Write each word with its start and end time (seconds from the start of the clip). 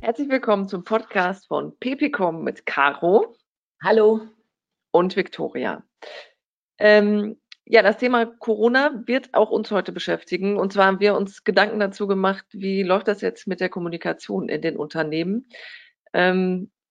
Herzlich 0.00 0.28
willkommen 0.28 0.68
zum 0.68 0.84
Podcast 0.84 1.46
von 1.46 1.78
Pepicom 1.78 2.44
mit 2.44 2.66
Caro. 2.66 3.34
Hallo. 3.82 4.20
Und 4.90 5.16
Victoria. 5.16 5.82
Ähm, 6.78 7.38
ja, 7.64 7.80
das 7.82 7.96
Thema 7.96 8.26
Corona 8.26 9.02
wird 9.06 9.32
auch 9.32 9.50
uns 9.50 9.70
heute 9.70 9.92
beschäftigen. 9.92 10.58
Und 10.58 10.72
zwar 10.74 10.86
haben 10.86 11.00
wir 11.00 11.14
uns 11.14 11.44
Gedanken 11.44 11.80
dazu 11.80 12.06
gemacht, 12.06 12.44
wie 12.52 12.82
läuft 12.82 13.08
das 13.08 13.22
jetzt 13.22 13.46
mit 13.46 13.60
der 13.60 13.70
Kommunikation 13.70 14.50
in 14.50 14.60
den 14.60 14.76
Unternehmen? 14.76 15.48
Ähm, 16.12 16.70
äh, 16.72 16.81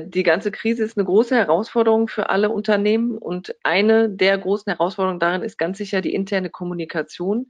die 0.00 0.22
ganze 0.22 0.50
Krise 0.50 0.84
ist 0.84 0.96
eine 0.96 1.04
große 1.06 1.36
Herausforderung 1.36 2.08
für 2.08 2.30
alle 2.30 2.50
Unternehmen 2.50 3.16
und 3.16 3.54
eine 3.62 4.10
der 4.10 4.36
großen 4.38 4.70
Herausforderungen 4.72 5.20
darin 5.20 5.42
ist 5.42 5.58
ganz 5.58 5.78
sicher 5.78 6.00
die 6.00 6.14
interne 6.14 6.50
Kommunikation. 6.50 7.48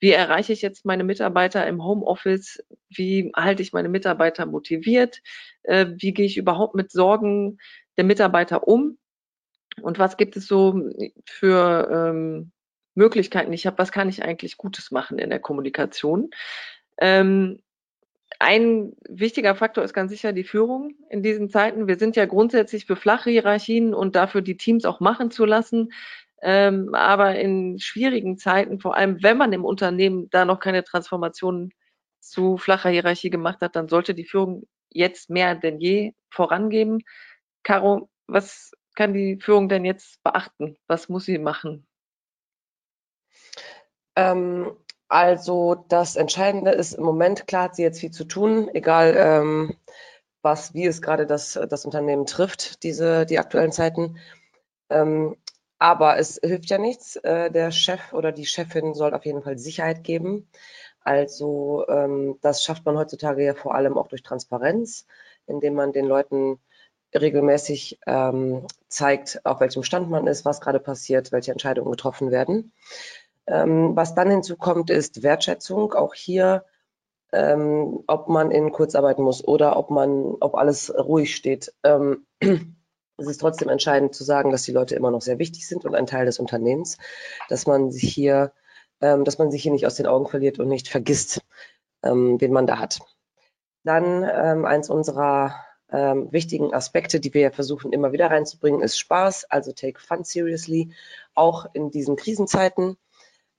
Wie 0.00 0.10
erreiche 0.10 0.52
ich 0.52 0.62
jetzt 0.62 0.84
meine 0.84 1.04
Mitarbeiter 1.04 1.66
im 1.66 1.84
Homeoffice? 1.84 2.64
Wie 2.88 3.32
halte 3.34 3.62
ich 3.62 3.72
meine 3.72 3.88
Mitarbeiter 3.88 4.46
motiviert? 4.46 5.20
Äh, 5.64 5.86
wie 5.96 6.12
gehe 6.12 6.26
ich 6.26 6.36
überhaupt 6.36 6.74
mit 6.74 6.90
Sorgen 6.90 7.58
der 7.96 8.04
Mitarbeiter 8.04 8.66
um? 8.68 8.98
Und 9.82 9.98
was 9.98 10.16
gibt 10.16 10.36
es 10.36 10.46
so 10.46 10.90
für 11.24 11.88
ähm, 11.92 12.52
Möglichkeiten, 12.94 13.52
ich 13.52 13.66
habe, 13.66 13.78
was 13.78 13.92
kann 13.92 14.08
ich 14.08 14.24
eigentlich 14.24 14.56
Gutes 14.56 14.90
machen 14.90 15.18
in 15.18 15.30
der 15.30 15.40
Kommunikation? 15.40 16.30
Ähm, 16.98 17.60
ein 18.38 18.92
wichtiger 19.08 19.54
Faktor 19.54 19.84
ist 19.84 19.94
ganz 19.94 20.10
sicher 20.10 20.32
die 20.32 20.44
Führung 20.44 20.94
in 21.10 21.22
diesen 21.22 21.50
Zeiten. 21.50 21.88
Wir 21.88 21.96
sind 21.96 22.16
ja 22.16 22.26
grundsätzlich 22.26 22.86
für 22.86 22.96
flache 22.96 23.30
Hierarchien 23.30 23.94
und 23.94 24.16
dafür 24.16 24.42
die 24.42 24.56
Teams 24.56 24.84
auch 24.84 25.00
machen 25.00 25.30
zu 25.30 25.44
lassen. 25.44 25.92
Ähm, 26.40 26.94
aber 26.94 27.36
in 27.36 27.80
schwierigen 27.80 28.38
Zeiten, 28.38 28.78
vor 28.80 28.94
allem 28.96 29.22
wenn 29.22 29.36
man 29.36 29.52
im 29.52 29.64
Unternehmen 29.64 30.30
da 30.30 30.44
noch 30.44 30.60
keine 30.60 30.84
Transformation 30.84 31.72
zu 32.20 32.58
flacher 32.58 32.90
Hierarchie 32.90 33.30
gemacht 33.30 33.60
hat, 33.60 33.74
dann 33.74 33.88
sollte 33.88 34.14
die 34.14 34.24
Führung 34.24 34.68
jetzt 34.90 35.30
mehr 35.30 35.54
denn 35.54 35.80
je 35.80 36.14
vorangeben. 36.30 37.00
Caro, 37.64 38.08
was 38.26 38.72
kann 38.94 39.14
die 39.14 39.38
Führung 39.40 39.68
denn 39.68 39.84
jetzt 39.84 40.22
beachten? 40.22 40.76
Was 40.86 41.08
muss 41.08 41.24
sie 41.24 41.38
machen? 41.38 41.86
Ähm, 44.16 44.76
also 45.08 45.84
das 45.88 46.16
Entscheidende 46.16 46.70
ist 46.70 46.94
im 46.94 47.04
Moment, 47.04 47.46
klar 47.46 47.64
hat 47.64 47.76
sie 47.76 47.82
jetzt 47.82 48.00
viel 48.00 48.10
zu 48.10 48.24
tun, 48.24 48.68
egal 48.74 49.14
ähm, 49.16 49.76
was, 50.42 50.74
wie 50.74 50.86
es 50.86 51.02
gerade 51.02 51.26
das, 51.26 51.58
das 51.68 51.84
Unternehmen 51.84 52.26
trifft, 52.26 52.82
diese, 52.82 53.26
die 53.26 53.38
aktuellen 53.38 53.72
Zeiten. 53.72 54.18
Ähm, 54.90 55.36
aber 55.78 56.18
es 56.18 56.40
hilft 56.42 56.70
ja 56.70 56.78
nichts. 56.78 57.16
Äh, 57.16 57.50
der 57.50 57.70
Chef 57.70 58.12
oder 58.12 58.32
die 58.32 58.46
Chefin 58.46 58.94
soll 58.94 59.14
auf 59.14 59.24
jeden 59.24 59.42
Fall 59.42 59.58
Sicherheit 59.58 60.04
geben. 60.04 60.48
Also 61.00 61.86
ähm, 61.88 62.38
das 62.42 62.62
schafft 62.62 62.84
man 62.84 62.98
heutzutage 62.98 63.44
ja 63.44 63.54
vor 63.54 63.74
allem 63.74 63.96
auch 63.96 64.08
durch 64.08 64.22
Transparenz, 64.22 65.06
indem 65.46 65.74
man 65.74 65.92
den 65.92 66.04
Leuten 66.04 66.58
regelmäßig 67.14 68.00
ähm, 68.06 68.66
zeigt, 68.88 69.40
auf 69.44 69.60
welchem 69.60 69.82
Stand 69.82 70.10
man 70.10 70.26
ist, 70.26 70.44
was 70.44 70.60
gerade 70.60 70.80
passiert, 70.80 71.32
welche 71.32 71.52
Entscheidungen 71.52 71.90
getroffen 71.90 72.30
werden. 72.30 72.72
Ähm, 73.48 73.96
was 73.96 74.14
dann 74.14 74.30
hinzukommt, 74.30 74.90
ist 74.90 75.22
Wertschätzung. 75.22 75.94
Auch 75.94 76.14
hier, 76.14 76.64
ähm, 77.32 78.04
ob 78.06 78.28
man 78.28 78.50
in 78.50 78.72
Kurzarbeit 78.72 79.18
muss 79.18 79.46
oder 79.46 79.76
ob 79.76 79.90
man, 79.90 80.36
ob 80.40 80.54
alles 80.54 80.92
ruhig 80.94 81.34
steht. 81.34 81.72
Ähm, 81.82 82.26
es 82.40 83.26
ist 83.26 83.40
trotzdem 83.40 83.68
entscheidend 83.70 84.14
zu 84.14 84.22
sagen, 84.22 84.50
dass 84.50 84.62
die 84.62 84.72
Leute 84.72 84.94
immer 84.94 85.10
noch 85.10 85.22
sehr 85.22 85.38
wichtig 85.38 85.66
sind 85.66 85.84
und 85.84 85.94
ein 85.94 86.06
Teil 86.06 86.26
des 86.26 86.38
Unternehmens, 86.38 86.98
dass 87.48 87.66
man 87.66 87.90
sich 87.90 88.12
hier, 88.12 88.52
ähm, 89.00 89.24
dass 89.24 89.38
man 89.38 89.50
sich 89.50 89.62
hier 89.62 89.72
nicht 89.72 89.86
aus 89.86 89.96
den 89.96 90.06
Augen 90.06 90.28
verliert 90.28 90.58
und 90.58 90.68
nicht 90.68 90.88
vergisst, 90.88 91.40
ähm, 92.02 92.40
wen 92.40 92.52
man 92.52 92.66
da 92.66 92.78
hat. 92.78 93.00
Dann 93.84 94.28
ähm, 94.30 94.66
eins 94.66 94.90
unserer 94.90 95.54
ähm, 95.90 96.30
wichtigen 96.32 96.74
Aspekte, 96.74 97.18
die 97.18 97.32
wir 97.32 97.50
versuchen 97.50 97.92
immer 97.92 98.12
wieder 98.12 98.30
reinzubringen, 98.30 98.82
ist 98.82 98.98
Spaß, 98.98 99.46
also 99.46 99.72
take 99.72 99.98
fun 99.98 100.22
seriously, 100.24 100.92
auch 101.34 101.66
in 101.72 101.90
diesen 101.90 102.16
Krisenzeiten. 102.16 102.98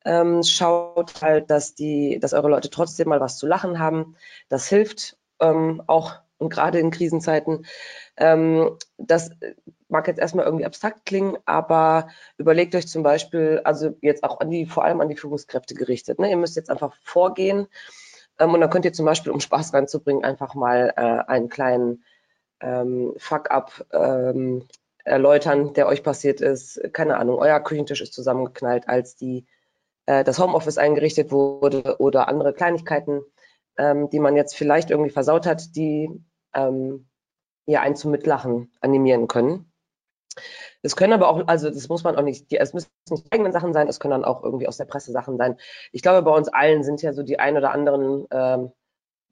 Ähm, 0.05 0.43
schaut 0.43 1.21
halt, 1.21 1.49
dass 1.49 1.75
die, 1.75 2.19
dass 2.19 2.33
eure 2.33 2.49
Leute 2.49 2.69
trotzdem 2.69 3.09
mal 3.09 3.19
was 3.19 3.37
zu 3.37 3.47
lachen 3.47 3.79
haben. 3.79 4.15
Das 4.47 4.67
hilft 4.67 5.17
ähm, 5.39 5.83
auch 5.87 6.19
und 6.37 6.49
gerade 6.49 6.79
in 6.79 6.89
Krisenzeiten. 6.89 7.65
Ähm, 8.17 8.77
das 8.97 9.31
mag 9.89 10.07
jetzt 10.07 10.19
erstmal 10.19 10.45
irgendwie 10.45 10.65
abstrakt 10.65 11.05
klingen, 11.05 11.37
aber 11.45 12.07
überlegt 12.37 12.75
euch 12.75 12.87
zum 12.87 13.03
Beispiel, 13.03 13.61
also 13.63 13.95
jetzt 14.01 14.23
auch 14.23 14.39
an 14.39 14.49
die, 14.49 14.65
vor 14.65 14.85
allem 14.85 15.01
an 15.01 15.09
die 15.09 15.17
Führungskräfte 15.17 15.75
gerichtet. 15.75 16.19
Ne? 16.19 16.29
Ihr 16.29 16.37
müsst 16.37 16.55
jetzt 16.55 16.69
einfach 16.69 16.95
vorgehen 17.03 17.67
ähm, 18.39 18.53
und 18.53 18.61
dann 18.61 18.69
könnt 18.69 18.85
ihr 18.85 18.93
zum 18.93 19.05
Beispiel, 19.05 19.31
um 19.31 19.39
Spaß 19.39 19.73
reinzubringen, 19.73 20.23
einfach 20.23 20.55
mal 20.55 20.93
äh, 20.95 21.29
einen 21.29 21.49
kleinen 21.49 22.03
ähm, 22.61 23.13
Fuck-up 23.17 23.85
ähm, 23.91 24.67
erläutern, 25.03 25.73
der 25.73 25.87
euch 25.87 26.03
passiert 26.03 26.41
ist. 26.41 26.81
Keine 26.93 27.17
Ahnung, 27.17 27.37
euer 27.37 27.59
Küchentisch 27.59 28.01
ist 28.01 28.13
zusammengeknallt, 28.13 28.87
als 28.87 29.15
die, 29.15 29.45
äh, 30.09 30.23
das 30.23 30.39
Homeoffice 30.39 30.79
eingerichtet 30.79 31.31
wurde 31.31 31.97
oder 31.99 32.27
andere 32.27 32.51
Kleinigkeiten, 32.51 33.21
ähm, 33.77 34.09
die 34.09 34.19
man 34.19 34.35
jetzt 34.35 34.55
vielleicht 34.55 34.89
irgendwie 34.89 35.11
versaut 35.11 35.45
hat, 35.45 35.75
die 35.75 36.09
ähm, 36.55 37.07
ja 37.67 37.81
einen 37.81 37.95
zum 37.95 38.09
Mitlachen 38.09 38.71
animieren 38.81 39.27
können. 39.27 39.71
Es 40.81 40.95
können 40.95 41.13
aber 41.13 41.27
auch, 41.27 41.47
also 41.47 41.69
das 41.69 41.89
muss 41.89 42.03
man 42.03 42.15
auch 42.15 42.23
nicht, 42.23 42.51
es 42.51 42.73
müssen 42.73 42.89
nicht 43.11 43.31
eigene 43.31 43.51
Sachen 43.51 43.71
sein, 43.71 43.87
es 43.87 43.99
können 43.99 44.13
dann 44.13 44.25
auch 44.25 44.43
irgendwie 44.43 44.67
aus 44.67 44.77
der 44.77 44.85
Presse 44.85 45.11
Sachen 45.11 45.37
sein. 45.37 45.57
Ich 45.91 46.01
glaube, 46.01 46.23
bei 46.23 46.35
uns 46.35 46.47
allen 46.47 46.83
sind 46.83 47.03
ja 47.03 47.13
so 47.13 47.21
die 47.21 47.37
ein 47.37 47.55
oder 47.55 47.71
anderen 47.71 48.25
ähm, 48.31 48.71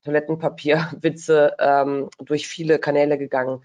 Toilettenpapierwitze 0.04 1.56
ähm, 1.58 2.10
durch 2.20 2.48
viele 2.48 2.78
Kanäle 2.78 3.18
gegangen. 3.18 3.64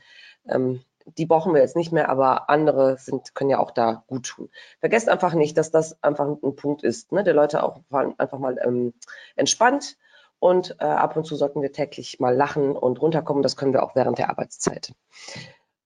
Ähm, 0.49 0.81
die 1.07 1.27
brauchen 1.27 1.55
wir 1.55 1.61
jetzt 1.61 1.77
nicht 1.77 1.93
mehr, 1.93 2.09
aber 2.09 2.49
andere 2.51 2.99
sind, 2.99 3.35
können 3.35 3.51
ja 3.51 3.59
auch 3.59 3.71
da 3.71 4.05
gut 4.07 4.27
tun. 4.27 4.51
Vergesst 4.81 5.09
einfach 5.09 5.35
nicht, 5.35 5.57
dass 5.59 5.71
das 5.71 6.03
einfach 6.03 6.27
ein 6.27 6.57
Punkt 6.57 6.83
ist, 6.83 7.13
ne? 7.13 7.25
der 7.25 7.35
Leute 7.35 7.63
auch 7.63 7.81
einfach 7.91 8.39
mal 8.39 8.59
ähm, 8.65 8.95
entspannt 9.37 9.97
und 10.39 10.77
äh, 10.81 10.85
ab 10.85 11.17
und 11.17 11.25
zu 11.25 11.37
sollten 11.37 11.63
wir 11.63 11.73
täglich 11.73 12.19
mal 12.21 12.35
lachen 12.35 12.77
und 12.77 13.01
runterkommen. 13.01 13.43
Das 13.43 13.57
können 13.57 13.73
wir 13.73 13.83
auch 13.83 13.95
während 13.95 14.19
der 14.19 14.31
Arbeitszeit. 14.31 14.93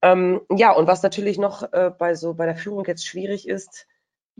Ähm, 0.01 0.41
ja, 0.51 0.71
und 0.71 0.87
was 0.87 1.03
natürlich 1.03 1.37
noch 1.37 1.71
äh, 1.73 1.91
bei 1.97 2.15
so 2.15 2.33
bei 2.33 2.45
der 2.45 2.55
Führung 2.55 2.85
jetzt 2.85 3.05
schwierig 3.05 3.47
ist, 3.47 3.87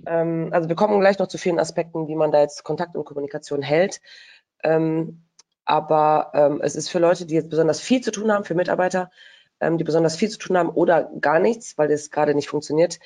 ähm, 0.06 0.50
also 0.52 0.70
wir 0.70 0.76
kommen 0.76 1.00
gleich 1.00 1.20
noch 1.20 1.28
zu 1.28 1.38
vielen 1.38 1.60
Aspekten, 1.60 2.08
wie 2.08 2.16
man 2.16 2.32
da 2.32 2.42
jetzt 2.42 2.64
Kontakt 2.64 2.96
und 2.96 3.06
Kommunikation 3.06 3.62
hält. 3.62 4.02
Ähm, 4.64 5.24
aber 5.66 6.32
ähm, 6.34 6.62
es 6.62 6.76
ist 6.76 6.90
für 6.90 7.00
Leute, 7.00 7.26
die 7.26 7.36
jetzt 7.36 7.50
besonders 7.50 7.82
viel 7.82 8.02
zu 8.02 8.12
tun 8.12 8.32
haben, 8.32 8.46
für 8.46 8.56
Mitarbeiter, 8.56 9.12
ähm, 9.60 9.78
die 9.78 9.84
besonders 9.84 10.16
viel 10.16 10.30
zu 10.30 10.38
tun 10.38 10.58
haben 10.58 10.70
oder 10.70 11.12
gar 11.20 11.40
nichts, 11.40 11.78
weil 11.78 11.92
es 11.92 12.12
gerade 12.12 12.36
nicht 12.36 12.50
funktioniert, 12.50 13.00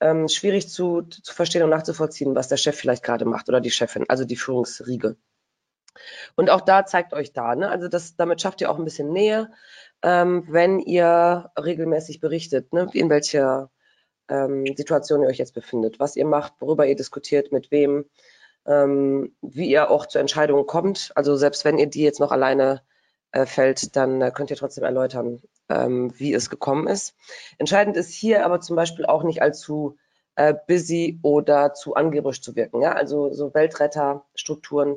ähm, 0.00 0.28
schwierig 0.28 0.68
zu, 0.68 1.02
zu 1.02 1.34
verstehen 1.34 1.62
und 1.62 1.70
nachzuvollziehen, 1.70 2.34
was 2.34 2.48
der 2.48 2.56
Chef 2.56 2.76
vielleicht 2.76 3.02
gerade 3.02 3.24
macht 3.24 3.48
oder 3.48 3.60
die 3.60 3.70
Chefin, 3.70 4.04
also 4.08 4.24
die 4.24 4.36
Führungsriege. 4.36 5.16
Und 6.36 6.50
auch 6.50 6.60
da 6.60 6.86
zeigt 6.86 7.12
euch 7.12 7.32
da, 7.32 7.54
ne? 7.56 7.68
also 7.68 7.88
das, 7.88 8.16
damit 8.16 8.40
schafft 8.40 8.60
ihr 8.60 8.70
auch 8.70 8.78
ein 8.78 8.84
bisschen 8.84 9.12
Nähe, 9.12 9.50
ähm, 10.02 10.44
wenn 10.48 10.78
ihr 10.78 11.50
regelmäßig 11.58 12.20
berichtet, 12.20 12.72
ne? 12.72 12.88
in 12.92 13.10
welcher 13.10 13.70
ähm, 14.28 14.64
Situation 14.76 15.22
ihr 15.22 15.28
euch 15.28 15.38
jetzt 15.38 15.54
befindet, 15.54 15.98
was 15.98 16.16
ihr 16.16 16.26
macht, 16.26 16.54
worüber 16.60 16.86
ihr 16.86 16.96
diskutiert, 16.96 17.50
mit 17.50 17.70
wem, 17.70 18.04
ähm, 18.66 19.34
wie 19.42 19.68
ihr 19.68 19.90
auch 19.90 20.06
zu 20.06 20.18
Entscheidungen 20.18 20.66
kommt. 20.66 21.10
Also 21.16 21.36
selbst 21.36 21.64
wenn 21.64 21.78
ihr 21.78 21.86
die 21.86 22.02
jetzt 22.02 22.20
noch 22.20 22.30
alleine 22.30 22.82
fällt, 23.32 23.96
dann 23.96 24.20
äh, 24.20 24.30
könnt 24.30 24.50
ihr 24.50 24.56
trotzdem 24.56 24.84
erläutern, 24.84 25.42
ähm, 25.68 26.12
wie 26.16 26.32
es 26.32 26.50
gekommen 26.50 26.86
ist. 26.86 27.14
Entscheidend 27.58 27.96
ist 27.96 28.12
hier 28.12 28.44
aber 28.44 28.60
zum 28.60 28.76
Beispiel 28.76 29.06
auch 29.06 29.22
nicht 29.22 29.42
allzu 29.42 29.96
äh, 30.36 30.54
busy 30.66 31.18
oder 31.22 31.74
zu 31.74 31.94
angeberisch 31.94 32.40
zu 32.40 32.56
wirken. 32.56 32.80
Ja? 32.80 32.92
Also 32.92 33.32
so 33.32 33.52
Weltretterstrukturen 33.54 34.96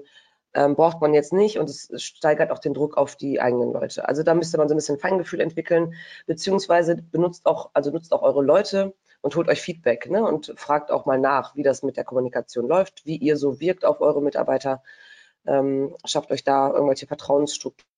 ähm, 0.54 0.76
braucht 0.76 1.02
man 1.02 1.14
jetzt 1.14 1.34
nicht 1.34 1.60
und 1.60 1.70
es 1.70 1.90
steigert 2.02 2.52
auch 2.52 2.60
den 2.60 2.74
Druck 2.74 2.98
auf 2.98 3.16
die 3.16 3.42
eigenen 3.42 3.74
Leute. 3.74 4.08
Also 4.08 4.24
da 4.24 4.34
müsste 4.34 4.58
man 4.58 4.68
so 4.68 4.76
ein 4.76 4.78
bisschen 4.78 5.00
Feingefühl 5.00 5.42
entwickeln, 5.42 5.94
beziehungsweise 6.28 6.96
benutzt 6.96 7.46
auch, 7.46 7.72
also 7.74 7.92
nutzt 7.92 8.14
auch 8.14 8.22
eure 8.22 8.44
Leute 8.44 8.94
und 9.22 9.36
holt 9.36 9.48
euch 9.50 9.62
Feedback 9.62 10.10
ne? 10.10 10.24
und 10.24 10.54
fragt 10.58 10.92
auch 10.92 11.06
mal 11.06 11.20
nach, 11.20 11.56
wie 11.56 11.64
das 11.64 11.84
mit 11.84 11.98
der 11.98 12.04
Kommunikation 12.04 12.68
läuft, 12.68 13.06
wie 13.06 13.18
ihr 13.18 13.38
so 13.38 13.60
wirkt 13.60 13.86
auf 13.86 14.02
eure 14.02 14.22
Mitarbeiter. 14.22 14.84
Ähm, 15.46 15.96
schafft 16.06 16.32
euch 16.32 16.44
da 16.44 16.70
irgendwelche 16.70 17.08
Vertrauensstrukturen. 17.08 17.91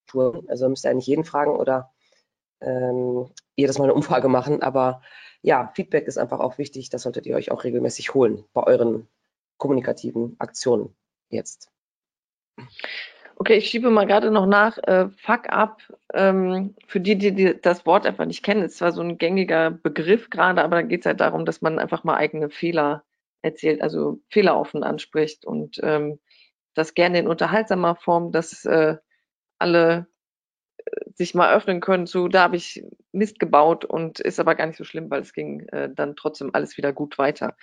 Also 0.48 0.70
müsst 0.70 0.86
ihr 0.86 0.92
eigentlich 0.92 1.08
jeden 1.08 1.26
fragen 1.26 1.56
oder 1.56 1.92
ähm, 2.62 3.30
jedes 3.56 3.78
Mal 3.78 3.86
eine 3.86 3.94
Umfrage 3.94 4.30
machen. 4.30 4.62
Aber 4.62 5.02
ja, 5.42 5.72
Feedback 5.76 6.08
ist 6.08 6.18
einfach 6.18 6.40
auch 6.40 6.58
wichtig. 6.58 6.90
Das 6.90 7.04
solltet 7.04 7.26
ihr 7.26 7.36
euch 7.36 7.52
auch 7.52 7.64
regelmäßig 7.64 8.14
holen 8.14 8.46
bei 8.54 8.64
euren 8.64 9.08
kommunikativen 9.58 10.36
Aktionen 10.40 10.96
jetzt. 11.30 11.72
Okay, 13.36 13.58
ich 13.58 13.68
schiebe 13.68 13.90
mal 13.90 14.06
gerade 14.06 14.32
noch 14.32 14.46
nach. 14.46 14.78
Äh, 14.78 15.10
Fuck 15.18 15.50
up, 15.50 15.82
ähm, 16.14 16.76
für 16.88 17.00
die, 17.00 17.18
die, 17.18 17.34
die 17.34 17.60
das 17.60 17.86
Wort 17.86 18.06
einfach 18.06 18.26
nicht 18.26 18.44
kennen, 18.44 18.64
ist 18.64 18.78
zwar 18.78 18.92
so 18.92 19.02
ein 19.02 19.18
gängiger 19.18 19.72
Begriff 19.72 20.30
gerade, 20.30 20.64
aber 20.64 20.78
da 20.78 20.82
geht 20.84 21.02
es 21.02 21.06
halt 21.06 21.20
darum, 21.20 21.46
dass 21.46 21.62
man 21.62 21.80
einfach 21.80 22.04
mal 22.04 22.16
eigene 22.16 22.50
Fehler 22.50 23.04
erzählt, 23.42 23.82
also 23.82 24.20
fehleroffen 24.30 24.84
anspricht 24.84 25.46
und 25.46 25.80
ähm, 25.84 26.20
das 26.74 26.94
gerne 26.94 27.20
in 27.20 27.28
unterhaltsamer 27.28 27.96
Form, 27.96 28.32
dass 28.32 28.66
äh, 28.66 28.98
alle 29.64 30.08
äh, 30.78 30.92
sich 31.16 31.34
mal 31.34 31.56
öffnen 31.56 31.82
können 31.82 32.06
zu, 32.06 32.28
da 32.28 32.44
habe 32.44 32.56
ich 32.56 32.84
Mist 33.12 33.40
gebaut 33.40 33.86
und 33.86 34.20
ist 34.20 34.40
aber 34.40 34.56
gar 34.56 34.68
nicht 34.68 34.78
so 34.78 34.84
schlimm, 34.84 35.10
weil 35.10 35.22
es 35.22 35.34
ging 35.34 35.68
äh, 35.70 35.90
dann 35.94 36.16
trotzdem 36.16 36.52
alles 36.54 36.78
wieder 36.78 36.94
gut 36.94 37.18
weiter. 37.18 37.56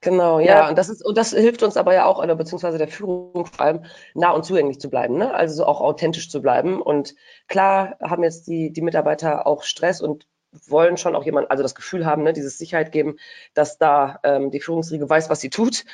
Genau, 0.00 0.38
ja. 0.38 0.46
ja. 0.46 0.68
Und 0.68 0.78
das 0.78 0.88
ist, 0.88 1.04
und 1.04 1.18
das 1.18 1.32
hilft 1.32 1.62
uns 1.62 1.76
aber 1.76 1.92
ja 1.94 2.04
auch, 2.04 2.22
oder 2.22 2.36
beziehungsweise 2.36 2.78
der 2.78 2.88
Führung 2.88 3.46
vor 3.46 3.64
allem, 3.64 3.84
nah 4.14 4.30
und 4.30 4.44
zugänglich 4.44 4.80
zu 4.80 4.90
bleiben, 4.90 5.16
ne? 5.16 5.34
Also 5.34 5.66
auch 5.66 5.80
authentisch 5.80 6.30
zu 6.30 6.40
bleiben. 6.40 6.80
Und 6.80 7.16
klar 7.48 7.96
haben 8.00 8.22
jetzt 8.22 8.46
die, 8.46 8.72
die 8.72 8.82
Mitarbeiter 8.82 9.46
auch 9.46 9.64
Stress 9.64 10.00
und 10.00 10.26
wollen 10.66 10.96
schon 10.96 11.16
auch 11.16 11.24
jemand, 11.24 11.50
also 11.50 11.62
das 11.62 11.74
Gefühl 11.74 12.06
haben, 12.06 12.22
ne, 12.22 12.32
dieses 12.32 12.58
Sicherheit 12.58 12.92
geben, 12.92 13.16
dass 13.54 13.78
da 13.78 14.20
ähm, 14.22 14.50
die 14.50 14.60
Führungsriege 14.60 15.08
weiß, 15.08 15.30
was 15.30 15.40
sie 15.40 15.50
tut. 15.50 15.84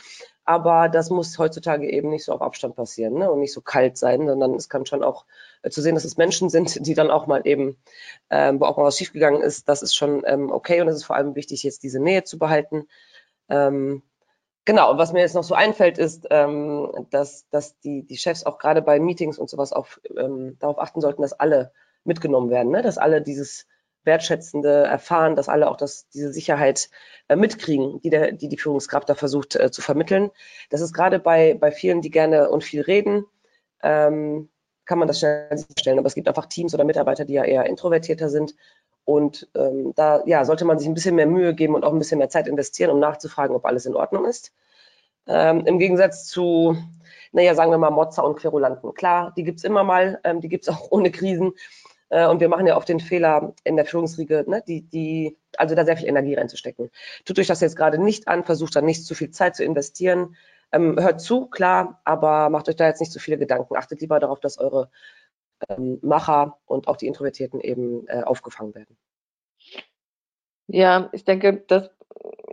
Aber 0.45 0.89
das 0.91 1.09
muss 1.11 1.39
heutzutage 1.39 1.91
eben 1.91 2.11
nicht 2.11 2.25
so 2.25 2.33
auf 2.33 2.43
Abstand 2.43 2.77
passieren 2.77 3.15
ne, 3.15 3.31
und 3.31 3.41
nicht 3.41 3.53
so 3.53 3.63
kalt 3.63 3.97
sein, 3.97 4.27
sondern 4.27 4.55
es 4.55 4.69
kann 4.69 4.85
schon 4.85 5.03
auch 5.03 5.25
äh, 5.63 5.71
zu 5.71 5.81
sehen, 5.81 5.95
dass 5.95 6.05
es 6.05 6.19
Menschen 6.19 6.51
sind, 6.51 6.87
die 6.87 6.95
dann 6.95 7.11
auch 7.11 7.27
mal 7.27 7.47
eben, 7.47 7.79
ähm, 8.29 8.61
wo 8.61 8.67
auch 8.67 8.77
mal 8.77 8.85
was 8.85 8.99
schiefgegangen 8.99 9.41
ist, 9.41 9.69
das 9.69 9.83
ist 9.83 9.95
schon 9.95 10.23
ähm, 10.27 10.51
okay 10.51 10.83
und 10.83 10.89
es 10.89 10.97
ist 10.97 11.05
vor 11.05 11.17
allem 11.17 11.35
wichtig, 11.35 11.63
jetzt 11.63 11.83
diese 11.83 11.99
Nähe 11.99 12.25
zu 12.25 12.39
behalten. 12.39 12.87
Ähm, 13.49 14.03
genau, 14.67 14.91
und 14.93 14.99
was 14.99 15.15
mir 15.15 15.21
jetzt 15.21 15.35
noch 15.35 15.45
so 15.45 15.55
einfällt, 15.55 15.97
ist, 15.97 16.27
ähm, 16.31 17.07
dass, 17.11 17.49
dass 17.49 17.79
die, 17.81 18.03
die 18.03 18.19
Chefs 18.19 18.45
auch 18.45 18.59
gerade 18.59 18.83
bei 18.83 19.01
Meetings 19.01 19.39
und 19.39 19.49
sowas 19.49 19.73
auf, 19.73 20.01
ähm, 20.15 20.59
darauf 20.59 20.79
achten 20.79 21.01
sollten, 21.01 21.23
dass 21.23 21.33
alle 21.33 21.73
mitgenommen 22.05 22.51
werden, 22.51 22.71
ne? 22.71 22.83
dass 22.83 22.99
alle 22.99 23.23
dieses 23.23 23.67
Wertschätzende 24.05 24.85
erfahren, 24.85 25.37
dass 25.37 25.49
alle 25.49 25.69
auch 25.69 25.77
das, 25.77 26.09
diese 26.09 26.33
Sicherheit 26.33 26.91
äh, 27.29 27.37
mitkriegen, 27.37 28.01
die, 28.03 28.11
der, 28.11 28.33
die 28.33 28.49
die 28.49 28.59
Führungskraft 28.59 29.09
da 29.09 29.15
versucht 29.15 29.57
äh, 29.57 29.71
zu 29.71 29.83
vermitteln. 29.83 30.31
Das 30.71 30.81
ist 30.81 30.93
gerade 30.93 31.19
bei, 31.19 31.55
bei 31.55 31.73
vielen, 31.73 32.03
die 32.03 32.11
gerne 32.11 32.51
und 32.51 32.65
viel 32.65 32.83
reden, 32.83 33.25
ähm, 33.83 34.49
kann 34.85 34.99
man 34.99 35.09
das 35.09 35.19
schnell 35.19 35.65
stellen. 35.79 35.99
Aber 35.99 36.07
es 36.09 36.15
gibt 36.15 36.29
einfach 36.29 36.47
Teams 36.47 36.75
oder 36.75 36.85
Mitarbeiter, 36.85 37.25
die 37.25 37.35
ja 37.35 37.45
eher 37.45 37.67
introvertierter 37.67 38.29
sind. 38.29 38.55
Und 39.05 39.49
ähm, 39.55 39.93
da 39.97 40.23
ja, 40.27 40.45
sollte 40.45 40.65
man 40.65 40.79
sich 40.79 40.89
ein 40.89 40.95
bisschen 40.95 41.15
mehr 41.15 41.27
Mühe 41.27 41.55
geben 41.55 41.75
und 41.75 41.85
auch 41.85 41.93
ein 41.93 41.99
bisschen 41.99 42.19
mehr 42.19 42.31
Zeit 42.31 42.49
investieren, 42.49 42.91
um 42.91 43.01
nachzufragen, 43.01 43.55
ob 43.55 43.67
alles 43.67 43.87
in 43.87 43.95
Ordnung 43.95 44.25
ist. 44.25 44.53
Ähm, 45.27 45.65
Im 45.67 45.79
Gegensatz 45.79 46.27
zu, 46.27 46.77
naja, 47.33 47.55
sagen 47.55 47.71
wir 47.71 47.79
mal, 47.79 47.91
Mozza 47.91 48.23
und 48.23 48.37
Querulanten. 48.37 48.95
Klar, 48.95 49.33
die 49.37 49.45
gibt's 49.45 49.65
immer 49.65 49.85
mal, 49.85 50.21
ähm, 50.25 50.41
die 50.41 50.49
gibt's 50.49 50.69
auch 50.71 50.91
ohne 50.91 51.11
Krisen. 51.11 51.53
Äh, 52.11 52.27
und 52.27 52.41
wir 52.41 52.49
machen 52.49 52.67
ja 52.67 52.77
oft 52.77 52.89
den 52.89 53.01
Fehler 53.01 53.55
in 53.65 53.77
der 53.77 53.87
Führungsriege, 53.87 54.45
ne, 54.47 54.63
die, 54.67 54.83
die, 54.83 55.37
also 55.57 55.75
da 55.75 55.85
sehr 55.85 55.97
viel 55.97 56.09
Energie 56.09 56.35
reinzustecken. 56.35 56.91
Tut 57.25 57.39
euch 57.39 57.47
das 57.47 57.61
jetzt 57.61 57.77
gerade 57.77 57.99
nicht 57.99 58.29
an, 58.29 58.45
versucht 58.45 58.77
da 58.77 58.83
nicht 58.83 59.05
zu 59.05 59.15
viel 59.15 59.31
Zeit 59.31 59.57
zu 59.57 59.65
investieren. 59.65 60.37
Ähm, 60.73 60.99
hört 60.99 61.21
zu, 61.21 61.47
klar, 61.47 62.01
aber 62.05 62.51
macht 62.51 62.69
euch 62.69 62.77
da 62.77 62.87
jetzt 62.87 63.01
nicht 63.01 63.13
zu 63.13 63.21
viele 63.21 63.39
Gedanken. 63.39 63.77
Achtet 63.77 64.01
lieber 64.01 64.19
darauf, 64.19 64.41
dass 64.41 64.59
eure 64.59 64.91
ähm, 65.69 65.99
Macher 66.03 66.59
und 66.67 66.89
auch 66.89 66.97
die 66.97 67.07
Introvertierten 67.07 67.61
eben 67.61 68.07
äh, 68.09 68.23
aufgefangen 68.23 68.75
werden. 68.75 68.97
Ja, 70.67 71.11
ich 71.13 71.25
denke, 71.25 71.63
das 71.67 71.91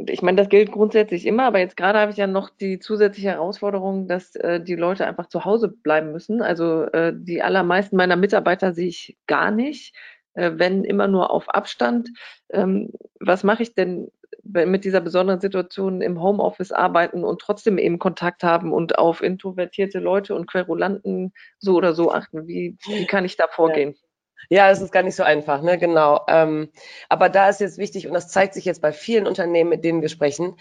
ich 0.08 0.22
meine, 0.22 0.38
das 0.38 0.50
gilt 0.50 0.72
grundsätzlich 0.72 1.26
immer, 1.26 1.46
aber 1.46 1.60
jetzt 1.60 1.78
gerade 1.78 2.00
habe 2.00 2.12
ich 2.12 2.18
ja 2.18 2.28
noch 2.28 2.50
die 2.50 2.80
zusätzliche 2.80 3.30
Herausforderung, 3.30 4.08
dass 4.08 4.36
äh, 4.36 4.62
die 4.62 4.76
Leute 4.76 5.06
einfach 5.06 5.28
zu 5.28 5.46
Hause 5.46 5.70
bleiben 5.70 6.12
müssen. 6.12 6.42
Also 6.42 6.84
äh, 6.86 7.14
die 7.16 7.42
allermeisten 7.42 7.96
meiner 7.96 8.16
Mitarbeiter 8.16 8.74
sehe 8.74 8.88
ich 8.88 9.18
gar 9.28 9.52
nicht, 9.52 9.96
äh, 10.34 10.52
wenn 10.56 10.84
immer 10.84 11.08
nur 11.08 11.32
auf 11.32 11.50
Abstand. 11.50 12.10
Ähm, 12.50 12.92
was 13.20 13.44
mache 13.44 13.64
ich 13.64 13.76
denn 13.76 14.10
mit 14.44 14.86
dieser 14.86 15.02
besonderen 15.02 15.40
Situation 15.40 16.02
im 16.02 16.22
Homeoffice 16.22 16.72
arbeiten 16.72 17.24
und 17.24 17.42
trotzdem 17.42 17.78
eben 17.78 18.00
Kontakt 18.00 18.44
haben 18.44 18.74
und 18.74 18.98
auf 18.98 19.22
introvertierte 19.22 20.00
Leute 20.00 20.36
und 20.36 20.48
Querulanten 20.48 21.34
so 21.60 21.76
oder 21.76 21.94
so 21.94 22.12
achten? 22.12 22.48
Wie, 22.48 22.78
wie 22.88 23.06
kann 23.06 23.26
ich 23.26 23.38
da 23.38 23.48
vorgehen? 23.48 23.92
Ja. 23.92 24.11
Ja, 24.50 24.70
es 24.70 24.82
ist 24.82 24.92
gar 24.92 25.04
nicht 25.04 25.16
so 25.16 25.24
einfach, 25.24 25.62
ne? 25.62 25.78
genau. 25.78 26.26
Ähm, 26.28 26.72
aber 27.10 27.30
da 27.30 27.50
ist 27.50 27.62
jetzt 27.62 27.78
wichtig, 27.78 28.08
und 28.08 28.14
das 28.14 28.28
zeigt 28.30 28.54
sich 28.54 28.66
jetzt 28.66 28.82
bei 28.82 28.92
vielen 28.92 29.28
Unternehmen, 29.28 29.70
mit 29.70 29.84
denen 29.84 30.02
wir 30.02 30.10
sprechen, 30.10 30.58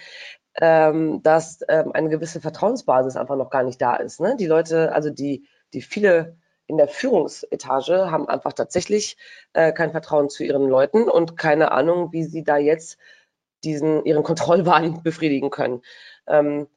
ähm, 0.60 1.22
dass 1.22 1.60
ähm, 1.68 1.92
eine 1.92 2.08
gewisse 2.08 2.40
Vertrauensbasis 2.40 3.16
einfach 3.16 3.36
noch 3.36 3.50
gar 3.50 3.62
nicht 3.62 3.80
da 3.80 3.96
ist. 3.96 4.20
Ne? 4.20 4.36
Die 4.38 4.46
Leute, 4.46 4.92
also 4.92 5.10
die, 5.10 5.46
die 5.72 5.82
viele 5.82 6.36
in 6.66 6.76
der 6.76 6.88
Führungsetage 6.88 8.10
haben 8.10 8.28
einfach 8.28 8.52
tatsächlich 8.52 9.16
äh, 9.54 9.72
kein 9.72 9.90
Vertrauen 9.90 10.28
zu 10.28 10.44
ihren 10.44 10.68
Leuten 10.68 11.08
und 11.08 11.36
keine 11.36 11.72
Ahnung, 11.72 12.12
wie 12.12 12.24
sie 12.24 12.44
da 12.44 12.58
jetzt 12.58 12.96
diesen 13.64 14.04
ihren 14.04 14.22
Kontrollwahn 14.22 15.02
befriedigen 15.02 15.50
können. 15.50 15.82
Ähm, 16.26 16.68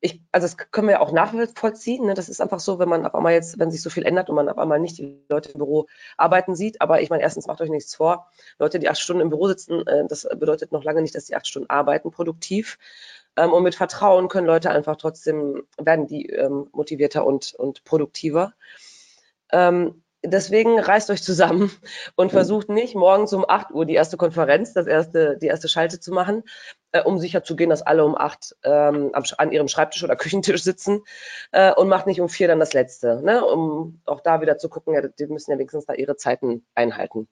ich, 0.00 0.22
also 0.32 0.46
das 0.46 0.56
können 0.56 0.88
wir 0.88 1.00
auch 1.00 1.12
nachvollziehen. 1.12 2.06
Ne? 2.06 2.14
Das 2.14 2.28
ist 2.28 2.40
einfach 2.40 2.60
so, 2.60 2.78
wenn 2.78 2.88
man 2.88 3.04
auf 3.04 3.14
einmal 3.14 3.32
jetzt, 3.32 3.58
wenn 3.58 3.70
sich 3.70 3.82
so 3.82 3.90
viel 3.90 4.04
ändert 4.04 4.30
und 4.30 4.36
man 4.36 4.48
auf 4.48 4.58
einmal 4.58 4.80
nicht 4.80 4.98
die 4.98 5.24
Leute 5.28 5.50
im 5.52 5.58
Büro 5.58 5.86
arbeiten 6.16 6.54
sieht. 6.54 6.80
Aber 6.80 7.02
ich 7.02 7.10
meine, 7.10 7.22
erstens 7.22 7.46
macht 7.46 7.60
euch 7.60 7.70
nichts 7.70 7.94
vor. 7.94 8.30
Leute, 8.58 8.78
die 8.78 8.88
acht 8.88 8.98
Stunden 8.98 9.22
im 9.22 9.30
Büro 9.30 9.46
sitzen, 9.46 9.86
äh, 9.86 10.06
das 10.08 10.26
bedeutet 10.36 10.72
noch 10.72 10.84
lange 10.84 11.02
nicht, 11.02 11.14
dass 11.14 11.26
die 11.26 11.36
acht 11.36 11.46
Stunden 11.46 11.68
arbeiten, 11.70 12.10
produktiv. 12.10 12.78
Ähm, 13.36 13.52
und 13.52 13.62
mit 13.62 13.74
Vertrauen 13.74 14.28
können 14.28 14.46
Leute 14.46 14.70
einfach 14.70 14.96
trotzdem, 14.96 15.64
werden 15.78 16.06
die 16.06 16.26
ähm, 16.26 16.68
motivierter 16.72 17.26
und, 17.26 17.54
und 17.54 17.84
produktiver. 17.84 18.54
Ähm, 19.52 20.03
deswegen 20.24 20.78
reißt 20.78 21.10
euch 21.10 21.22
zusammen 21.22 21.70
und 22.16 22.32
versucht 22.32 22.68
nicht 22.68 22.94
morgens 22.94 23.32
um 23.32 23.44
8 23.48 23.70
Uhr 23.72 23.86
die 23.86 23.94
erste 23.94 24.16
Konferenz, 24.16 24.72
das 24.72 24.86
erste, 24.86 25.38
die 25.38 25.46
erste 25.46 25.68
Schalte 25.68 26.00
zu 26.00 26.12
machen, 26.12 26.42
äh, 26.92 27.02
um 27.02 27.18
sicher 27.18 27.44
zu 27.44 27.56
gehen, 27.56 27.70
dass 27.70 27.82
alle 27.82 28.04
um 28.04 28.16
8 28.16 28.56
ähm, 28.64 29.12
an 29.14 29.52
ihrem 29.52 29.68
Schreibtisch 29.68 30.04
oder 30.04 30.16
Küchentisch 30.24 30.62
sitzen 30.62 31.02
äh, 31.52 31.72
und 31.72 31.88
macht 31.88 32.06
nicht 32.06 32.20
um 32.20 32.28
4 32.28 32.48
dann 32.48 32.60
das 32.60 32.72
letzte, 32.72 33.22
ne? 33.22 33.44
um 33.44 34.00
auch 34.06 34.20
da 34.20 34.40
wieder 34.40 34.58
zu 34.58 34.68
gucken, 34.68 34.94
ja, 34.94 35.02
die 35.02 35.26
müssen 35.26 35.50
ja 35.50 35.58
wenigstens 35.58 35.86
da 35.86 35.94
ihre 35.94 36.16
Zeiten 36.16 36.66
einhalten. 36.74 37.28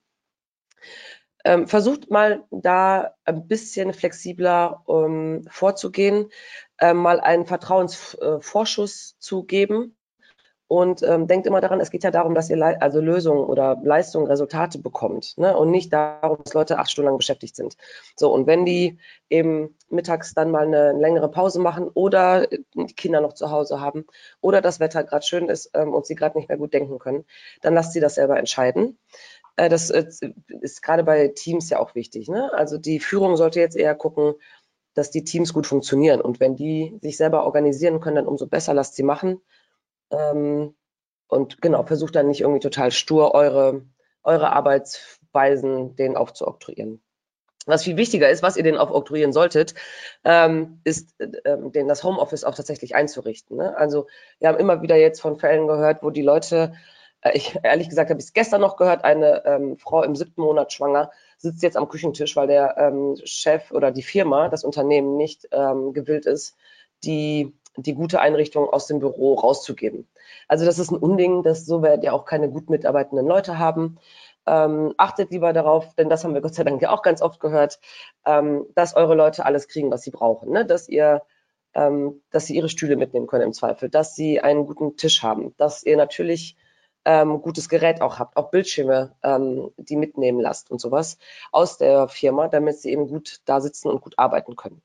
Ähm, 1.45 1.67
versucht 1.67 2.09
mal 2.09 2.45
da 2.51 3.15
ein 3.25 3.47
bisschen 3.47 3.93
flexibler 3.93 4.83
um, 4.85 5.43
vorzugehen, 5.49 6.29
äh, 6.77 6.93
mal 6.93 7.19
einen 7.19 7.45
Vertrauensvorschuss 7.45 9.17
zu 9.19 9.43
geben 9.43 9.97
und 10.73 11.03
ähm, 11.03 11.27
denkt 11.27 11.45
immer 11.45 11.61
daran, 11.61 11.79
es 11.81 11.91
geht 11.91 12.03
ja 12.03 12.09
darum, 12.09 12.33
dass 12.33 12.49
ihr 12.49 12.55
Le 12.55 12.81
also 12.81 12.99
Lösungen 12.99 13.45
oder 13.45 13.79
Leistungen, 13.83 14.25
Resultate 14.25 14.79
bekommt 14.79 15.37
ne? 15.37 15.55
und 15.55 15.69
nicht 15.69 15.93
darum, 15.93 16.39
dass 16.43 16.55
Leute 16.55 16.79
acht 16.79 16.89
Stunden 16.89 17.09
lang 17.09 17.17
beschäftigt 17.17 17.55
sind. 17.55 17.77
So, 18.15 18.33
und 18.33 18.47
wenn 18.47 18.65
die 18.65 18.97
eben 19.29 19.77
mittags 19.89 20.33
dann 20.33 20.49
mal 20.49 20.65
eine 20.65 20.93
längere 20.93 21.29
Pause 21.29 21.59
machen 21.59 21.91
oder 21.93 22.47
die 22.47 22.95
Kinder 22.95 23.21
noch 23.21 23.33
zu 23.33 23.51
Hause 23.51 23.81
haben 23.81 24.07
oder 24.41 24.61
das 24.61 24.79
Wetter 24.79 25.03
gerade 25.03 25.23
schön 25.23 25.47
ist 25.47 25.69
ähm, 25.75 25.93
und 25.93 26.07
sie 26.07 26.15
gerade 26.15 26.39
nicht 26.39 26.49
mehr 26.49 26.57
gut 26.57 26.73
denken 26.73 26.97
können, 26.97 27.23
dann 27.61 27.75
lasst 27.75 27.93
sie 27.93 27.99
das 27.99 28.15
selber 28.15 28.39
entscheiden. 28.39 28.97
Äh, 29.57 29.69
das 29.69 29.91
äh, 29.91 30.07
ist 30.59 30.81
gerade 30.81 31.03
bei 31.03 31.27
Teams 31.27 31.69
ja 31.69 31.77
auch 31.77 31.93
wichtig. 31.93 32.29
Ne? 32.29 32.51
Also 32.51 32.79
die 32.79 32.99
Führung 32.99 33.37
sollte 33.37 33.59
jetzt 33.59 33.77
eher 33.77 33.93
gucken, 33.93 34.33
dass 34.95 35.11
die 35.11 35.23
Teams 35.23 35.53
gut 35.53 35.67
funktionieren. 35.67 36.19
Und 36.19 36.39
wenn 36.39 36.55
die 36.55 36.97
sich 37.03 37.15
selber 37.17 37.45
organisieren 37.45 37.99
können, 37.99 38.15
dann 38.15 38.27
umso 38.27 38.47
besser 38.47 38.73
lasst 38.73 38.95
sie 38.95 39.03
machen 39.03 39.39
ähm, 40.13 40.75
und 41.27 41.61
genau, 41.61 41.83
versucht 41.83 42.15
dann 42.15 42.27
nicht 42.27 42.41
irgendwie 42.41 42.59
total 42.59 42.91
stur 42.91 43.33
eure, 43.33 43.81
eure 44.23 44.51
Arbeitsweisen 44.51 45.95
denen 45.95 46.15
aufzuoktroyieren. 46.15 47.01
Was 47.65 47.83
viel 47.83 47.95
wichtiger 47.97 48.29
ist, 48.29 48.43
was 48.43 48.57
ihr 48.57 48.63
denen 48.63 48.77
aufoktroyieren 48.77 49.31
solltet, 49.31 49.73
ähm, 50.25 50.81
ist, 50.83 51.15
ähm, 51.45 51.71
denen 51.71 51.87
das 51.87 52.03
Homeoffice 52.03 52.43
auch 52.43 52.55
tatsächlich 52.55 52.93
einzurichten. 52.93 53.57
Ne? 53.57 53.75
Also 53.77 54.07
wir 54.39 54.49
haben 54.49 54.59
immer 54.59 54.81
wieder 54.81 54.97
jetzt 54.97 55.21
von 55.21 55.37
Fällen 55.37 55.67
gehört, 55.67 56.03
wo 56.03 56.09
die 56.09 56.21
Leute, 56.21 56.73
äh, 57.21 57.31
ich 57.37 57.57
ehrlich 57.63 57.87
gesagt 57.87 58.09
habe 58.09 58.19
ich 58.19 58.27
es 58.27 58.33
gestern 58.33 58.61
noch 58.61 58.75
gehört, 58.75 59.05
eine 59.05 59.45
ähm, 59.45 59.77
Frau 59.77 60.03
im 60.03 60.15
siebten 60.15 60.41
Monat 60.41 60.73
schwanger 60.73 61.11
sitzt 61.37 61.63
jetzt 61.63 61.77
am 61.77 61.87
Küchentisch, 61.87 62.35
weil 62.35 62.47
der 62.47 62.77
ähm, 62.77 63.15
Chef 63.23 63.71
oder 63.71 63.91
die 63.91 64.03
Firma, 64.03 64.49
das 64.49 64.65
Unternehmen 64.65 65.15
nicht 65.15 65.47
ähm, 65.51 65.93
gewillt 65.93 66.25
ist, 66.25 66.55
die 67.05 67.53
die 67.77 67.95
gute 67.95 68.19
Einrichtung 68.19 68.69
aus 68.69 68.87
dem 68.87 68.99
Büro 68.99 69.35
rauszugeben. 69.35 70.07
Also 70.47 70.65
das 70.65 70.79
ist 70.79 70.91
ein 70.91 70.97
Unding, 70.97 71.43
dass 71.43 71.65
so 71.65 71.81
werdet 71.81 72.03
ihr 72.03 72.13
auch 72.13 72.25
keine 72.25 72.49
gut 72.49 72.69
mitarbeitenden 72.69 73.27
Leute 73.27 73.59
haben. 73.59 73.97
Ähm, 74.45 74.93
achtet 74.97 75.31
lieber 75.31 75.53
darauf, 75.53 75.95
denn 75.95 76.09
das 76.09 76.23
haben 76.23 76.33
wir 76.33 76.41
Gott 76.41 76.55
sei 76.55 76.63
Dank 76.63 76.81
ja 76.81 76.91
auch 76.91 77.01
ganz 77.01 77.21
oft 77.21 77.39
gehört, 77.39 77.79
ähm, 78.25 78.65
dass 78.75 78.95
eure 78.95 79.15
Leute 79.15 79.45
alles 79.45 79.67
kriegen, 79.67 79.89
was 79.89 80.01
sie 80.01 80.11
brauchen. 80.11 80.51
Ne? 80.51 80.65
Dass 80.65 80.89
ihr 80.89 81.21
ähm, 81.73 82.21
dass 82.29 82.45
sie 82.45 82.55
ihre 82.55 82.69
Stühle 82.69 82.95
mitnehmen 82.95 83.27
können 83.27 83.45
im 83.45 83.53
Zweifel, 83.53 83.89
dass 83.89 84.15
sie 84.15 84.39
einen 84.41 84.65
guten 84.65 84.95
Tisch 84.97 85.23
haben, 85.23 85.55
dass 85.57 85.83
ihr 85.83 85.97
natürlich 85.97 86.55
ähm, 87.05 87.41
gutes 87.41 87.69
Gerät 87.69 88.01
auch 88.01 88.19
habt, 88.19 88.37
auch 88.37 88.51
Bildschirme, 88.51 89.15
ähm, 89.23 89.71
die 89.77 89.95
mitnehmen 89.95 90.39
lasst 90.39 90.71
und 90.71 90.79
sowas 90.79 91.17
aus 91.51 91.77
der 91.77 92.07
Firma, 92.07 92.47
damit 92.47 92.77
sie 92.79 92.91
eben 92.91 93.07
gut 93.07 93.41
da 93.45 93.59
sitzen 93.59 93.89
und 93.89 94.01
gut 94.01 94.17
arbeiten 94.17 94.55
können. 94.55 94.81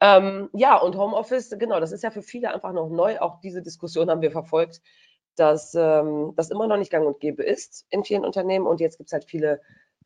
Ähm, 0.00 0.48
ja, 0.52 0.76
und 0.76 0.96
Homeoffice, 0.96 1.50
genau, 1.58 1.80
das 1.80 1.92
ist 1.92 2.04
ja 2.04 2.10
für 2.10 2.22
viele 2.22 2.52
einfach 2.52 2.72
noch 2.72 2.88
neu. 2.88 3.18
Auch 3.18 3.40
diese 3.40 3.62
Diskussion 3.62 4.10
haben 4.10 4.22
wir 4.22 4.30
verfolgt, 4.30 4.80
dass 5.36 5.74
ähm, 5.74 6.32
das 6.36 6.50
immer 6.50 6.66
noch 6.66 6.76
nicht 6.76 6.90
gang 6.90 7.06
und 7.06 7.20
gäbe 7.20 7.42
ist 7.42 7.86
in 7.90 8.04
vielen 8.04 8.24
Unternehmen. 8.24 8.66
Und 8.66 8.80
jetzt 8.80 8.98
gibt 8.98 9.08
es 9.08 9.12
halt 9.12 9.24
viele, 9.24 9.60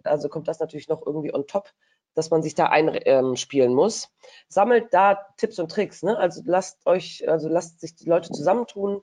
also 0.05 0.29
kommt 0.29 0.49
das 0.49 0.61
natürlich 0.61 0.89
noch 0.89 1.05
irgendwie 1.05 1.35
on 1.35 1.47
top, 1.47 1.71
dass 2.15 2.31
man 2.31 2.43
sich 2.43 2.55
da 2.55 2.67
einspielen 2.67 3.71
ähm, 3.71 3.77
muss. 3.77 4.11
Sammelt 4.49 4.93
da 4.93 5.27
Tipps 5.37 5.59
und 5.59 5.71
Tricks. 5.71 6.03
Ne? 6.03 6.17
Also 6.19 6.43
lasst 6.45 6.87
euch, 6.87 7.29
also 7.29 7.49
lasst 7.49 7.81
sich 7.81 7.95
die 7.95 8.09
Leute 8.09 8.31
zusammentun 8.33 9.03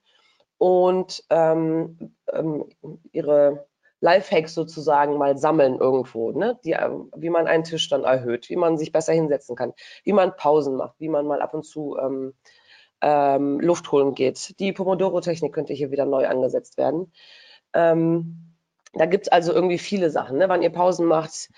und 0.57 1.23
ähm, 1.29 2.15
ähm, 2.31 2.65
ihre 3.11 3.68
Lifehacks 4.01 4.53
sozusagen 4.53 5.17
mal 5.17 5.37
sammeln 5.37 5.77
irgendwo, 5.77 6.31
ne? 6.31 6.59
Die, 6.63 6.71
ähm, 6.71 7.11
wie 7.15 7.29
man 7.29 7.47
einen 7.47 7.63
Tisch 7.63 7.89
dann 7.89 8.03
erhöht, 8.03 8.49
wie 8.49 8.55
man 8.55 8.77
sich 8.77 8.91
besser 8.91 9.13
hinsetzen 9.13 9.55
kann, 9.55 9.73
wie 10.03 10.13
man 10.13 10.35
Pausen 10.35 10.75
macht, 10.75 10.99
wie 10.99 11.09
man 11.09 11.25
mal 11.25 11.41
ab 11.41 11.53
und 11.53 11.65
zu 11.65 11.97
ähm, 12.01 12.33
ähm, 13.01 13.59
Luft 13.59 13.91
holen 13.91 14.13
geht. 14.13 14.59
Die 14.59 14.73
Pomodoro-Technik 14.73 15.53
könnte 15.53 15.73
hier 15.73 15.91
wieder 15.91 16.05
neu 16.05 16.27
angesetzt 16.27 16.77
werden. 16.77 17.11
Ähm, 17.73 18.55
da 18.93 19.05
gibt 19.05 19.27
es 19.27 19.31
also 19.31 19.53
irgendwie 19.53 19.77
viele 19.77 20.09
Sachen, 20.09 20.37
ne? 20.37 20.49
wann 20.49 20.63
ihr 20.63 20.71
Pausen 20.71 21.05
macht, 21.05 21.49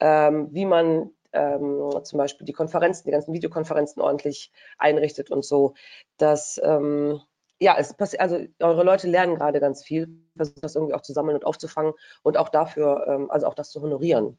ähm, 0.00 0.48
wie 0.50 0.66
man 0.66 1.10
ähm, 1.32 1.90
zum 2.02 2.18
Beispiel 2.18 2.44
die 2.44 2.52
Konferenzen, 2.52 3.04
die 3.04 3.12
ganzen 3.12 3.32
Videokonferenzen 3.32 4.02
ordentlich 4.02 4.50
einrichtet 4.78 5.30
und 5.30 5.44
so. 5.44 5.74
Das 6.16 6.60
ähm, 6.62 7.20
ja, 7.60 7.76
es 7.78 7.94
passiert, 7.94 8.22
also 8.22 8.38
eure 8.60 8.84
Leute 8.84 9.06
lernen 9.08 9.36
gerade 9.36 9.60
ganz 9.60 9.84
viel, 9.84 10.08
versucht 10.36 10.64
das 10.64 10.74
irgendwie 10.74 10.94
auch 10.94 11.02
zu 11.02 11.12
sammeln 11.12 11.36
und 11.36 11.44
aufzufangen 11.44 11.92
und 12.22 12.36
auch 12.36 12.48
dafür, 12.48 13.06
ähm, 13.06 13.30
also 13.30 13.46
auch 13.46 13.54
das 13.54 13.70
zu 13.70 13.82
honorieren. 13.82 14.38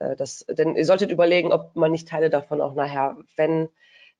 Äh, 0.00 0.16
das, 0.16 0.44
denn 0.46 0.74
ihr 0.74 0.84
solltet 0.84 1.10
überlegen, 1.12 1.52
ob 1.52 1.76
man 1.76 1.92
nicht 1.92 2.08
Teile 2.08 2.28
davon 2.28 2.60
auch 2.60 2.74
nachher, 2.74 3.16
wenn 3.36 3.68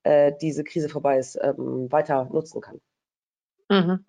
äh, 0.04 0.32
diese 0.40 0.62
Krise 0.62 0.88
vorbei 0.88 1.18
ist, 1.18 1.38
ähm, 1.42 1.90
weiter 1.90 2.28
nutzen 2.32 2.60
kann. 2.60 2.80
Mhm. 3.68 4.04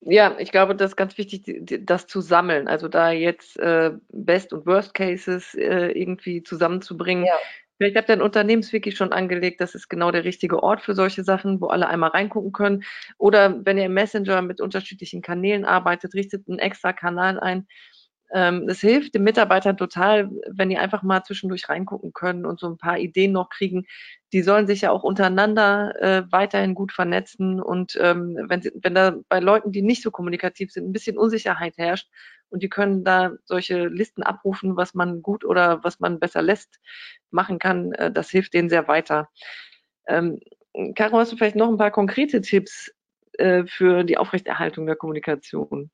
Ja, 0.00 0.36
ich 0.38 0.52
glaube, 0.52 0.76
das 0.76 0.92
ist 0.92 0.96
ganz 0.96 1.16
wichtig, 1.18 1.62
das 1.84 2.06
zu 2.06 2.20
sammeln. 2.20 2.68
Also 2.68 2.86
da 2.86 3.10
jetzt 3.10 3.58
äh, 3.58 3.92
Best- 4.10 4.52
und 4.52 4.66
Worst 4.66 4.94
Cases 4.94 5.54
äh, 5.54 5.90
irgendwie 5.90 6.42
zusammenzubringen. 6.42 7.24
Ja. 7.24 7.38
Vielleicht 7.78 7.96
habt 7.96 8.08
ihr 8.08 8.14
ein 8.14 8.22
Unternehmenswiki 8.22 8.92
schon 8.92 9.12
angelegt, 9.12 9.60
das 9.60 9.74
ist 9.74 9.88
genau 9.88 10.10
der 10.10 10.24
richtige 10.24 10.62
Ort 10.62 10.80
für 10.80 10.94
solche 10.94 11.24
Sachen, 11.24 11.60
wo 11.60 11.66
alle 11.66 11.88
einmal 11.88 12.10
reingucken 12.10 12.52
können. 12.52 12.84
Oder 13.18 13.64
wenn 13.66 13.76
ihr 13.78 13.84
im 13.86 13.94
Messenger 13.94 14.40
mit 14.42 14.60
unterschiedlichen 14.60 15.20
Kanälen 15.22 15.64
arbeitet, 15.64 16.14
richtet 16.14 16.48
einen 16.48 16.58
extra 16.58 16.92
Kanal 16.94 17.38
ein, 17.38 17.66
ähm, 18.32 18.68
es 18.68 18.80
hilft 18.80 19.14
den 19.14 19.22
Mitarbeitern 19.22 19.76
total, 19.76 20.30
wenn 20.50 20.68
die 20.68 20.78
einfach 20.78 21.02
mal 21.02 21.22
zwischendurch 21.22 21.68
reingucken 21.68 22.12
können 22.12 22.44
und 22.44 22.58
so 22.58 22.68
ein 22.68 22.78
paar 22.78 22.98
Ideen 22.98 23.32
noch 23.32 23.50
kriegen. 23.50 23.86
Die 24.32 24.42
sollen 24.42 24.66
sich 24.66 24.80
ja 24.82 24.90
auch 24.90 25.04
untereinander 25.04 25.94
äh, 26.02 26.24
weiterhin 26.32 26.74
gut 26.74 26.92
vernetzen 26.92 27.60
und 27.60 27.96
ähm, 28.00 28.36
wenn, 28.48 28.62
wenn 28.82 28.94
da 28.94 29.16
bei 29.28 29.38
Leuten, 29.38 29.70
die 29.70 29.82
nicht 29.82 30.02
so 30.02 30.10
kommunikativ 30.10 30.72
sind, 30.72 30.88
ein 30.88 30.92
bisschen 30.92 31.18
Unsicherheit 31.18 31.78
herrscht 31.78 32.08
und 32.50 32.62
die 32.62 32.68
können 32.68 33.04
da 33.04 33.32
solche 33.44 33.86
Listen 33.86 34.22
abrufen, 34.22 34.76
was 34.76 34.94
man 34.94 35.22
gut 35.22 35.44
oder 35.44 35.82
was 35.84 36.00
man 36.00 36.20
besser 36.20 36.42
lässt, 36.42 36.80
machen 37.30 37.58
kann, 37.58 37.92
äh, 37.92 38.10
das 38.10 38.30
hilft 38.30 38.54
denen 38.54 38.68
sehr 38.68 38.88
weiter. 38.88 39.28
Ähm, 40.06 40.40
Caro, 40.94 41.18
hast 41.18 41.32
du 41.32 41.36
vielleicht 41.36 41.56
noch 41.56 41.68
ein 41.68 41.78
paar 41.78 41.90
konkrete 41.90 42.40
Tipps 42.40 42.92
äh, 43.38 43.64
für 43.66 44.04
die 44.04 44.18
Aufrechterhaltung 44.18 44.86
der 44.86 44.96
Kommunikation? 44.96 45.90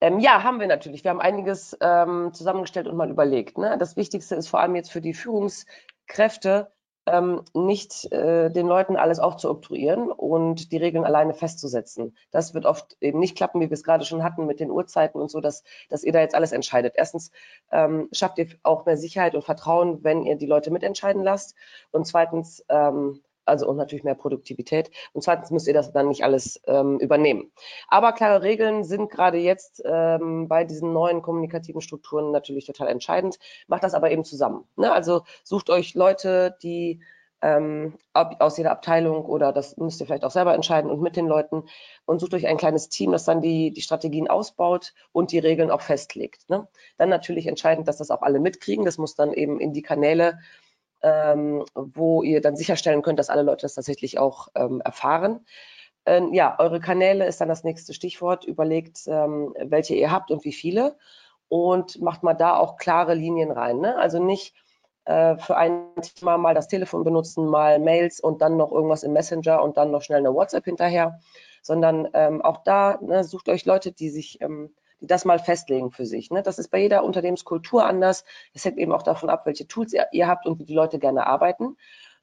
Ähm, 0.00 0.18
ja, 0.18 0.42
haben 0.42 0.60
wir 0.60 0.66
natürlich. 0.66 1.04
Wir 1.04 1.10
haben 1.10 1.20
einiges 1.20 1.76
ähm, 1.80 2.32
zusammengestellt 2.34 2.86
und 2.88 2.96
mal 2.96 3.10
überlegt. 3.10 3.56
Ne? 3.56 3.76
Das 3.78 3.96
Wichtigste 3.96 4.34
ist 4.34 4.48
vor 4.48 4.60
allem 4.60 4.74
jetzt 4.76 4.92
für 4.92 5.00
die 5.00 5.14
Führungskräfte, 5.14 6.70
ähm, 7.06 7.42
nicht 7.52 8.10
äh, 8.12 8.50
den 8.50 8.66
Leuten 8.66 8.96
alles 8.96 9.18
aufzuobtruieren 9.18 10.10
und 10.10 10.72
die 10.72 10.76
Regeln 10.76 11.04
alleine 11.04 11.34
festzusetzen. 11.34 12.16
Das 12.30 12.54
wird 12.54 12.66
oft 12.66 12.96
eben 13.00 13.18
nicht 13.18 13.36
klappen, 13.36 13.60
wie 13.60 13.70
wir 13.70 13.74
es 13.74 13.84
gerade 13.84 14.04
schon 14.04 14.22
hatten 14.22 14.46
mit 14.46 14.60
den 14.60 14.70
Uhrzeiten 14.70 15.20
und 15.20 15.30
so, 15.30 15.40
dass, 15.40 15.64
dass 15.88 16.04
ihr 16.04 16.12
da 16.12 16.20
jetzt 16.20 16.34
alles 16.34 16.52
entscheidet. 16.52 16.94
Erstens 16.96 17.30
ähm, 17.70 18.08
schafft 18.12 18.38
ihr 18.38 18.48
auch 18.62 18.86
mehr 18.86 18.96
Sicherheit 18.96 19.34
und 19.34 19.44
Vertrauen, 19.44 20.02
wenn 20.02 20.24
ihr 20.24 20.36
die 20.36 20.46
Leute 20.46 20.70
mitentscheiden 20.70 21.22
lasst. 21.22 21.54
Und 21.90 22.06
zweitens 22.06 22.64
ähm, 22.68 23.20
also 23.44 23.68
und 23.68 23.76
natürlich 23.76 24.04
mehr 24.04 24.14
Produktivität. 24.14 24.90
Und 25.12 25.22
zweitens 25.22 25.50
müsst 25.50 25.66
ihr 25.68 25.74
das 25.74 25.92
dann 25.92 26.08
nicht 26.08 26.24
alles 26.24 26.60
ähm, 26.66 26.98
übernehmen. 26.98 27.52
Aber 27.88 28.12
klare 28.12 28.42
Regeln 28.42 28.84
sind 28.84 29.10
gerade 29.10 29.38
jetzt 29.38 29.82
ähm, 29.84 30.48
bei 30.48 30.64
diesen 30.64 30.92
neuen 30.92 31.22
kommunikativen 31.22 31.80
Strukturen 31.80 32.30
natürlich 32.30 32.66
total 32.66 32.88
entscheidend. 32.88 33.38
Macht 33.66 33.84
das 33.84 33.94
aber 33.94 34.10
eben 34.10 34.24
zusammen. 34.24 34.64
Ne? 34.76 34.92
Also 34.92 35.22
sucht 35.42 35.70
euch 35.70 35.94
Leute, 35.94 36.56
die 36.62 37.00
ähm, 37.44 37.98
aus 38.14 38.56
jeder 38.56 38.70
Abteilung 38.70 39.26
oder 39.26 39.52
das 39.52 39.76
müsst 39.76 40.00
ihr 40.00 40.06
vielleicht 40.06 40.24
auch 40.24 40.30
selber 40.30 40.54
entscheiden 40.54 40.90
und 40.90 41.02
mit 41.02 41.14
den 41.14 41.26
Leuten 41.26 41.64
und 42.06 42.18
sucht 42.18 42.32
euch 42.32 42.46
ein 42.46 42.56
kleines 42.56 42.88
Team, 42.88 43.12
das 43.12 43.26
dann 43.26 43.42
die, 43.42 43.70
die 43.70 43.82
Strategien 43.82 44.28
ausbaut 44.28 44.94
und 45.12 45.30
die 45.30 45.38
Regeln 45.38 45.70
auch 45.70 45.82
festlegt. 45.82 46.48
Ne? 46.48 46.66
Dann 46.96 47.10
natürlich 47.10 47.46
entscheidend, 47.46 47.86
dass 47.86 47.98
das 47.98 48.10
auch 48.10 48.22
alle 48.22 48.40
mitkriegen. 48.40 48.86
Das 48.86 48.96
muss 48.96 49.14
dann 49.14 49.34
eben 49.34 49.60
in 49.60 49.74
die 49.74 49.82
Kanäle 49.82 50.38
ähm, 51.04 51.64
wo 51.74 52.22
ihr 52.22 52.40
dann 52.40 52.56
sicherstellen 52.56 53.02
könnt, 53.02 53.18
dass 53.18 53.30
alle 53.30 53.42
Leute 53.42 53.62
das 53.62 53.74
tatsächlich 53.74 54.18
auch 54.18 54.48
ähm, 54.56 54.80
erfahren. 54.80 55.44
Ähm, 56.06 56.34
ja, 56.34 56.56
eure 56.58 56.80
Kanäle 56.80 57.26
ist 57.26 57.40
dann 57.40 57.48
das 57.48 57.62
nächste 57.64 57.94
Stichwort. 57.94 58.44
Überlegt, 58.44 59.02
ähm, 59.06 59.54
welche 59.60 59.94
ihr 59.94 60.10
habt 60.10 60.30
und 60.30 60.44
wie 60.44 60.52
viele 60.52 60.96
und 61.48 62.00
macht 62.00 62.22
mal 62.22 62.34
da 62.34 62.56
auch 62.56 62.76
klare 62.76 63.14
Linien 63.14 63.50
rein. 63.50 63.78
Ne? 63.78 63.96
Also 63.96 64.22
nicht 64.22 64.54
äh, 65.04 65.36
für 65.36 65.56
ein 65.56 65.86
Thema 66.00 66.38
mal 66.38 66.54
das 66.54 66.68
Telefon 66.68 67.04
benutzen, 67.04 67.46
mal 67.46 67.78
Mails 67.78 68.20
und 68.20 68.42
dann 68.42 68.56
noch 68.56 68.72
irgendwas 68.72 69.02
im 69.02 69.12
Messenger 69.12 69.62
und 69.62 69.76
dann 69.76 69.90
noch 69.90 70.02
schnell 70.02 70.18
eine 70.18 70.34
WhatsApp 70.34 70.64
hinterher, 70.64 71.20
sondern 71.62 72.08
ähm, 72.14 72.42
auch 72.42 72.64
da 72.64 72.98
ne, 73.02 73.24
sucht 73.24 73.48
euch 73.48 73.66
Leute, 73.66 73.92
die 73.92 74.10
sich 74.10 74.40
ähm, 74.40 74.74
die 75.00 75.06
das 75.06 75.24
mal 75.24 75.38
festlegen 75.38 75.90
für 75.90 76.06
sich. 76.06 76.30
Ne? 76.30 76.42
Das 76.42 76.58
ist 76.58 76.68
bei 76.68 76.78
jeder 76.78 77.04
Unternehmenskultur 77.04 77.84
anders. 77.84 78.24
Es 78.52 78.64
hängt 78.64 78.78
eben 78.78 78.92
auch 78.92 79.02
davon 79.02 79.30
ab, 79.30 79.46
welche 79.46 79.66
Tools 79.66 79.92
ihr, 79.92 80.06
ihr 80.12 80.28
habt 80.28 80.46
und 80.46 80.58
wie 80.58 80.64
die 80.64 80.74
Leute 80.74 80.98
gerne 80.98 81.26
arbeiten. 81.26 81.76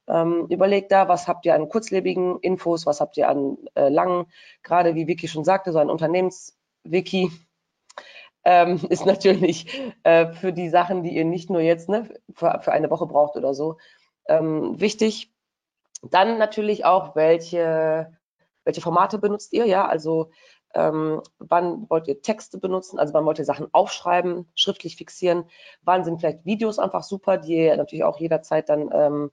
Ähm, 0.08 0.48
überlegt 0.50 0.92
da, 0.92 1.08
was 1.08 1.28
habt 1.28 1.46
ihr 1.46 1.56
an 1.56 1.70
kurzlebigen 1.70 2.40
Infos, 2.40 2.86
was 2.86 3.02
habt 3.02 3.18
ihr 3.18 3.30
an 3.30 3.58
äh, 3.76 3.90
langen, 3.90 4.26
gerade 4.64 4.96
wie 4.96 5.08
Vicky 5.08 5.28
schon 5.28 5.44
sagte, 5.44 5.72
so 5.72 5.80
ein 5.80 5.90
Unternehmenswiki 5.90 7.32
ähm, 8.44 8.80
ist 8.90 9.06
natürlich 9.06 9.94
äh, 10.04 10.34
für 10.34 10.54
die 10.54 10.70
Sachen, 10.70 11.04
die 11.04 11.16
ihr 11.16 11.26
nicht 11.26 11.50
nur 11.50 11.62
jetzt 11.62 11.90
ne, 11.90 12.10
für, 12.34 12.60
für 12.62 12.72
eine 12.72 12.90
Woche 12.90 13.06
braucht 13.06 13.36
oder 13.36 13.54
so, 13.54 13.78
ähm, 14.28 14.80
wichtig. 14.80 15.32
Dann 16.04 16.40
natürlich 16.40 16.84
auch, 16.84 17.16
welche, 17.16 18.18
welche 18.64 18.82
Formate 18.82 19.20
benutzt 19.20 19.54
ihr, 19.54 19.66
ja, 19.66 19.88
also 19.88 20.32
ähm, 20.74 21.22
wann 21.40 21.90
wollt 21.90 22.08
ihr 22.08 22.22
Texte 22.22 22.58
benutzen, 22.58 23.00
also 23.00 23.14
wann 23.14 23.26
wollt 23.26 23.40
ihr 23.40 23.46
Sachen 23.46 23.68
aufschreiben, 23.74 24.50
schriftlich 24.56 24.96
fixieren, 24.96 25.46
wann 25.84 26.04
sind 26.04 26.20
vielleicht 26.20 26.46
Videos 26.46 26.80
einfach 26.80 27.04
super, 27.04 27.38
die 27.38 27.58
ihr 27.58 27.78
natürlich 27.78 28.04
auch 28.04 28.20
jederzeit 28.20 28.70
dann 28.70 28.90
ähm, 28.94 29.32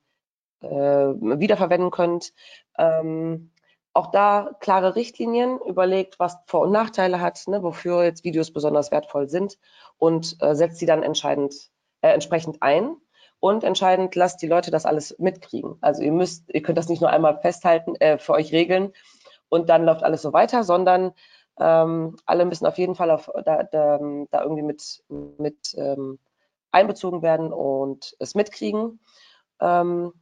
äh, 0.60 0.68
wiederverwenden 0.68 1.90
könnt. 1.90 2.32
Ähm, 2.78 3.50
auch 3.92 4.10
da 4.12 4.50
klare 4.60 4.94
Richtlinien, 4.94 5.58
überlegt, 5.66 6.18
was 6.18 6.36
Vor- 6.46 6.62
und 6.62 6.72
Nachteile 6.72 7.20
hat, 7.20 7.48
ne, 7.48 7.62
wofür 7.62 8.04
jetzt 8.04 8.22
Videos 8.24 8.52
besonders 8.52 8.90
wertvoll 8.90 9.28
sind 9.28 9.58
und 9.96 10.36
äh, 10.40 10.54
setzt 10.54 10.78
sie 10.78 10.86
dann 10.86 11.02
entscheidend, 11.02 11.54
äh, 12.00 12.10
entsprechend 12.10 12.62
ein. 12.62 12.96
Und 13.40 13.62
entscheidend, 13.62 14.16
lasst 14.16 14.42
die 14.42 14.48
Leute 14.48 14.72
das 14.72 14.84
alles 14.84 15.16
mitkriegen. 15.18 15.78
Also 15.80 16.02
ihr 16.02 16.10
müsst, 16.10 16.52
ihr 16.52 16.60
könnt 16.60 16.76
das 16.76 16.88
nicht 16.88 17.00
nur 17.00 17.10
einmal 17.10 17.40
festhalten, 17.40 17.94
äh, 17.96 18.18
für 18.18 18.32
euch 18.32 18.52
regeln 18.52 18.92
und 19.48 19.68
dann 19.68 19.84
läuft 19.84 20.02
alles 20.02 20.22
so 20.22 20.32
weiter, 20.32 20.64
sondern 20.64 21.12
ähm, 21.60 22.16
alle 22.26 22.44
müssen 22.44 22.66
auf 22.66 22.78
jeden 22.78 22.94
Fall 22.94 23.10
auf, 23.10 23.30
da, 23.44 23.62
da, 23.64 23.98
da 24.30 24.42
irgendwie 24.42 24.62
mit, 24.62 25.02
mit 25.08 25.74
ähm, 25.76 26.18
einbezogen 26.70 27.22
werden 27.22 27.52
und 27.52 28.14
es 28.18 28.34
mitkriegen. 28.34 29.00
Ähm, 29.60 30.12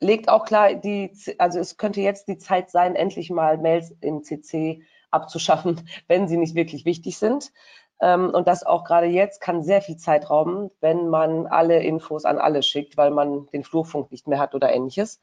legt 0.00 0.28
auch 0.28 0.44
klar, 0.44 0.74
die, 0.74 1.12
also 1.38 1.58
es 1.58 1.76
könnte 1.76 2.00
jetzt 2.00 2.28
die 2.28 2.38
Zeit 2.38 2.70
sein, 2.70 2.96
endlich 2.96 3.30
mal 3.30 3.58
Mails 3.58 3.94
im 4.00 4.22
CC 4.24 4.82
abzuschaffen, 5.10 5.80
wenn 6.08 6.28
sie 6.28 6.36
nicht 6.36 6.54
wirklich 6.54 6.84
wichtig 6.84 7.18
sind. 7.18 7.52
Ähm, 8.00 8.30
und 8.30 8.48
das 8.48 8.64
auch 8.64 8.84
gerade 8.84 9.06
jetzt 9.06 9.40
kann 9.40 9.62
sehr 9.62 9.82
viel 9.82 9.98
Zeit 9.98 10.30
rauben, 10.30 10.70
wenn 10.80 11.08
man 11.08 11.46
alle 11.46 11.82
Infos 11.82 12.24
an 12.24 12.38
alle 12.38 12.62
schickt, 12.62 12.96
weil 12.96 13.10
man 13.10 13.46
den 13.48 13.62
Flurfunk 13.62 14.10
nicht 14.10 14.26
mehr 14.26 14.38
hat 14.38 14.54
oder 14.54 14.72
ähnliches 14.72 15.20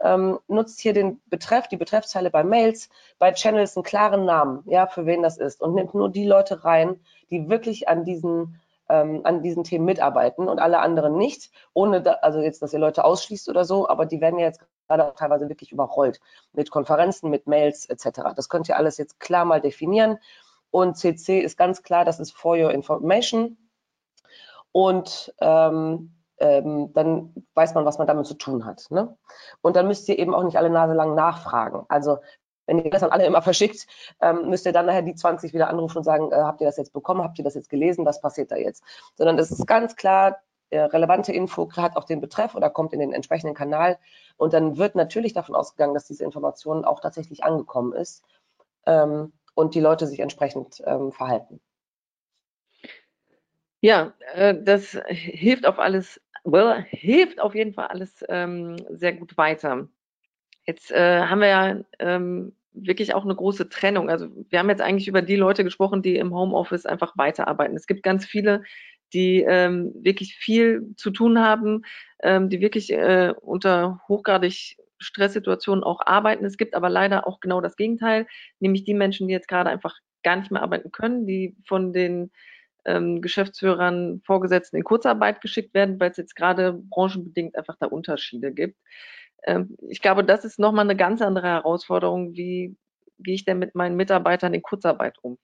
ähm, 0.00 0.38
nutzt 0.48 0.80
hier 0.80 0.92
den 0.92 1.20
Betreff, 1.26 1.68
die 1.68 1.76
Betreffzeile 1.76 2.30
bei 2.30 2.44
Mails, 2.44 2.88
bei 3.18 3.32
Channels 3.32 3.76
einen 3.76 3.84
klaren 3.84 4.24
Namen, 4.24 4.62
ja, 4.66 4.86
für 4.86 5.06
wen 5.06 5.22
das 5.22 5.38
ist. 5.38 5.62
Und 5.62 5.74
nimmt 5.74 5.94
nur 5.94 6.10
die 6.10 6.26
Leute 6.26 6.64
rein, 6.64 7.00
die 7.30 7.48
wirklich 7.48 7.88
an 7.88 8.04
diesen 8.04 8.60
ähm, 8.88 9.22
an 9.24 9.42
diesen 9.42 9.64
Themen 9.64 9.84
mitarbeiten 9.84 10.48
und 10.48 10.58
alle 10.58 10.78
anderen 10.78 11.16
nicht, 11.16 11.50
ohne 11.72 12.02
da, 12.02 12.12
also 12.22 12.40
jetzt, 12.40 12.62
dass 12.62 12.72
ihr 12.72 12.78
Leute 12.78 13.04
ausschließt 13.04 13.48
oder 13.48 13.64
so, 13.64 13.88
aber 13.88 14.06
die 14.06 14.20
werden 14.20 14.38
ja 14.38 14.46
jetzt 14.46 14.60
gerade 14.86 15.04
auch 15.04 15.14
teilweise 15.14 15.48
wirklich 15.48 15.72
überrollt 15.72 16.20
mit 16.52 16.70
Konferenzen, 16.70 17.30
mit 17.30 17.46
Mails 17.46 17.86
etc. 17.86 18.20
Das 18.36 18.48
könnt 18.48 18.68
ihr 18.68 18.76
alles 18.76 18.98
jetzt 18.98 19.18
klar 19.18 19.44
mal 19.44 19.60
definieren. 19.60 20.18
Und 20.70 20.96
CC 20.96 21.40
ist 21.40 21.56
ganz 21.56 21.82
klar, 21.82 22.04
das 22.04 22.20
ist 22.20 22.32
for 22.32 22.56
your 22.56 22.70
information. 22.70 23.56
Und 24.72 25.34
ähm, 25.40 26.12
ähm, 26.38 26.92
dann 26.92 27.34
weiß 27.54 27.74
man, 27.74 27.84
was 27.84 27.98
man 27.98 28.06
damit 28.06 28.26
zu 28.26 28.34
tun 28.34 28.64
hat. 28.64 28.86
Ne? 28.90 29.16
Und 29.62 29.76
dann 29.76 29.86
müsst 29.86 30.08
ihr 30.08 30.18
eben 30.18 30.34
auch 30.34 30.42
nicht 30.42 30.58
alle 30.58 30.70
Nase 30.70 30.94
lang 30.94 31.14
nachfragen. 31.14 31.84
Also 31.88 32.18
wenn 32.66 32.78
ihr 32.78 32.90
das 32.90 33.02
an 33.02 33.10
alle 33.10 33.26
immer 33.26 33.42
verschickt, 33.42 33.86
ähm, 34.20 34.48
müsst 34.50 34.66
ihr 34.66 34.72
dann 34.72 34.86
nachher 34.86 35.02
die 35.02 35.14
20 35.14 35.54
wieder 35.54 35.68
anrufen 35.68 35.98
und 35.98 36.04
sagen, 36.04 36.32
äh, 36.32 36.36
habt 36.36 36.60
ihr 36.60 36.66
das 36.66 36.76
jetzt 36.76 36.92
bekommen, 36.92 37.22
habt 37.22 37.38
ihr 37.38 37.44
das 37.44 37.54
jetzt 37.54 37.70
gelesen, 37.70 38.04
was 38.04 38.20
passiert 38.20 38.50
da 38.50 38.56
jetzt? 38.56 38.82
Sondern 39.14 39.38
es 39.38 39.50
ist 39.50 39.66
ganz 39.66 39.96
klar, 39.96 40.38
äh, 40.70 40.80
relevante 40.80 41.32
Info 41.32 41.70
hat 41.76 41.96
auch 41.96 42.04
den 42.04 42.20
Betreff 42.20 42.54
oder 42.54 42.70
kommt 42.70 42.92
in 42.92 42.98
den 42.98 43.12
entsprechenden 43.12 43.54
Kanal. 43.54 43.98
Und 44.36 44.52
dann 44.52 44.76
wird 44.76 44.96
natürlich 44.96 45.32
davon 45.32 45.54
ausgegangen, 45.54 45.94
dass 45.94 46.06
diese 46.06 46.24
Information 46.24 46.84
auch 46.84 47.00
tatsächlich 47.00 47.44
angekommen 47.44 47.92
ist 47.92 48.24
ähm, 48.84 49.32
und 49.54 49.74
die 49.74 49.80
Leute 49.80 50.06
sich 50.06 50.20
entsprechend 50.20 50.82
ähm, 50.84 51.12
verhalten. 51.12 51.60
Ja, 53.80 54.14
äh, 54.34 54.54
das 54.60 54.98
hilft 55.06 55.66
auf 55.66 55.78
alles, 55.78 56.20
well, 56.46 56.84
hilft 56.88 57.40
auf 57.40 57.54
jeden 57.54 57.74
Fall 57.74 57.88
alles 57.88 58.24
ähm, 58.28 58.76
sehr 58.90 59.12
gut 59.12 59.36
weiter. 59.36 59.88
Jetzt 60.66 60.90
äh, 60.90 61.22
haben 61.22 61.40
wir 61.40 61.48
ja 61.48 61.80
ähm, 61.98 62.52
wirklich 62.72 63.14
auch 63.14 63.24
eine 63.24 63.34
große 63.34 63.68
Trennung. 63.68 64.08
Also 64.10 64.28
wir 64.48 64.58
haben 64.58 64.68
jetzt 64.70 64.82
eigentlich 64.82 65.08
über 65.08 65.22
die 65.22 65.36
Leute 65.36 65.64
gesprochen, 65.64 66.02
die 66.02 66.16
im 66.16 66.34
Homeoffice 66.34 66.86
einfach 66.86 67.16
weiterarbeiten. 67.16 67.76
Es 67.76 67.86
gibt 67.86 68.02
ganz 68.02 68.26
viele, 68.26 68.62
die 69.12 69.42
ähm, 69.42 69.92
wirklich 70.00 70.36
viel 70.36 70.94
zu 70.96 71.10
tun 71.10 71.38
haben, 71.40 71.82
ähm, 72.22 72.48
die 72.48 72.60
wirklich 72.60 72.92
äh, 72.92 73.32
unter 73.40 74.00
hochgradig 74.08 74.76
Stresssituationen 74.98 75.84
auch 75.84 76.00
arbeiten. 76.04 76.44
Es 76.44 76.56
gibt 76.56 76.74
aber 76.74 76.88
leider 76.88 77.26
auch 77.26 77.40
genau 77.40 77.60
das 77.60 77.76
Gegenteil, 77.76 78.26
nämlich 78.60 78.84
die 78.84 78.94
Menschen, 78.94 79.28
die 79.28 79.34
jetzt 79.34 79.48
gerade 79.48 79.70
einfach 79.70 79.94
gar 80.22 80.36
nicht 80.36 80.50
mehr 80.50 80.62
arbeiten 80.62 80.90
können, 80.90 81.26
die 81.26 81.56
von 81.66 81.92
den 81.92 82.30
ähm, 82.86 83.20
Geschäftsführern, 83.20 84.22
Vorgesetzten 84.24 84.76
in 84.76 84.84
Kurzarbeit 84.84 85.40
geschickt 85.40 85.74
werden, 85.74 86.00
weil 86.00 86.10
es 86.10 86.16
jetzt 86.16 86.36
gerade 86.36 86.72
branchenbedingt 86.72 87.56
einfach 87.56 87.76
da 87.78 87.86
Unterschiede 87.86 88.52
gibt. 88.52 88.78
Ähm, 89.44 89.76
ich 89.88 90.00
glaube, 90.00 90.24
das 90.24 90.44
ist 90.44 90.58
nochmal 90.58 90.84
eine 90.84 90.96
ganz 90.96 91.20
andere 91.20 91.48
Herausforderung. 91.48 92.34
Wie 92.34 92.76
gehe 93.18 93.34
ich 93.34 93.44
denn 93.44 93.58
mit 93.58 93.74
meinen 93.74 93.96
Mitarbeitern 93.96 94.54
in 94.54 94.62
Kurzarbeit 94.62 95.18
um? 95.22 95.38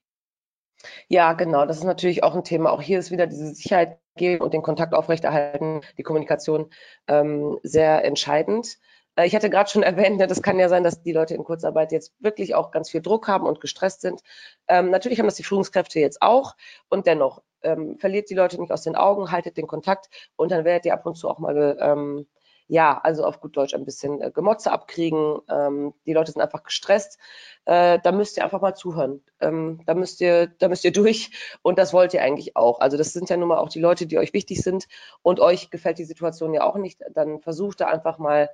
Ja, 1.08 1.32
genau. 1.34 1.66
Das 1.66 1.78
ist 1.78 1.84
natürlich 1.84 2.24
auch 2.24 2.34
ein 2.34 2.44
Thema. 2.44 2.70
Auch 2.72 2.82
hier 2.82 2.98
ist 2.98 3.10
wieder 3.10 3.26
diese 3.26 3.54
Sicherheit 3.54 3.98
geben 4.16 4.42
und 4.42 4.52
den 4.52 4.62
Kontakt 4.62 4.94
aufrechterhalten, 4.94 5.80
die 5.96 6.02
Kommunikation 6.02 6.70
ähm, 7.06 7.58
sehr 7.62 8.04
entscheidend. 8.04 8.78
Äh, 9.16 9.26
ich 9.26 9.34
hatte 9.34 9.50
gerade 9.50 9.70
schon 9.70 9.82
erwähnt, 9.82 10.18
ne, 10.18 10.26
das 10.26 10.42
kann 10.42 10.58
ja 10.58 10.68
sein, 10.68 10.84
dass 10.84 11.02
die 11.02 11.12
Leute 11.12 11.34
in 11.34 11.44
Kurzarbeit 11.44 11.92
jetzt 11.92 12.12
wirklich 12.20 12.54
auch 12.54 12.70
ganz 12.70 12.90
viel 12.90 13.02
Druck 13.02 13.28
haben 13.28 13.46
und 13.46 13.60
gestresst 13.60 14.00
sind. 14.00 14.22
Ähm, 14.68 14.90
natürlich 14.90 15.18
haben 15.18 15.26
das 15.26 15.36
die 15.36 15.44
Führungskräfte 15.44 16.00
jetzt 16.00 16.22
auch 16.22 16.54
und 16.88 17.06
dennoch 17.06 17.42
ähm, 17.62 17.98
verliert 17.98 18.30
die 18.30 18.34
Leute 18.34 18.60
nicht 18.60 18.72
aus 18.72 18.82
den 18.82 18.96
Augen, 18.96 19.30
haltet 19.30 19.56
den 19.56 19.66
Kontakt 19.66 20.08
und 20.36 20.50
dann 20.50 20.64
werdet 20.64 20.86
ihr 20.86 20.94
ab 20.94 21.06
und 21.06 21.16
zu 21.16 21.28
auch 21.28 21.38
mal 21.38 21.76
ähm, 21.80 22.26
ja, 22.72 22.98
also 23.02 23.24
auf 23.24 23.40
gut 23.40 23.54
Deutsch 23.56 23.74
ein 23.74 23.84
bisschen 23.84 24.22
äh, 24.22 24.30
Gemotze 24.30 24.72
abkriegen. 24.72 25.40
Ähm, 25.50 25.92
die 26.06 26.14
Leute 26.14 26.32
sind 26.32 26.40
einfach 26.40 26.62
gestresst. 26.62 27.18
Äh, 27.66 27.98
da 28.02 28.12
müsst 28.12 28.38
ihr 28.38 28.44
einfach 28.44 28.62
mal 28.62 28.74
zuhören. 28.74 29.22
Ähm, 29.40 29.82
da 29.84 29.92
müsst 29.92 30.22
ihr, 30.22 30.46
da 30.46 30.68
müsst 30.68 30.84
ihr 30.84 30.92
durch 30.92 31.58
und 31.60 31.78
das 31.78 31.92
wollt 31.92 32.14
ihr 32.14 32.22
eigentlich 32.22 32.56
auch. 32.56 32.80
Also 32.80 32.96
das 32.96 33.12
sind 33.12 33.28
ja 33.28 33.36
nun 33.36 33.48
mal 33.48 33.58
auch 33.58 33.68
die 33.68 33.80
Leute, 33.80 34.06
die 34.06 34.18
euch 34.18 34.32
wichtig 34.32 34.62
sind 34.62 34.86
und 35.20 35.38
euch 35.38 35.70
gefällt 35.70 35.98
die 35.98 36.04
Situation 36.04 36.54
ja 36.54 36.62
auch 36.64 36.76
nicht. 36.76 37.02
Dann 37.12 37.40
versucht 37.40 37.82
da 37.82 37.88
einfach 37.88 38.16
mal 38.16 38.48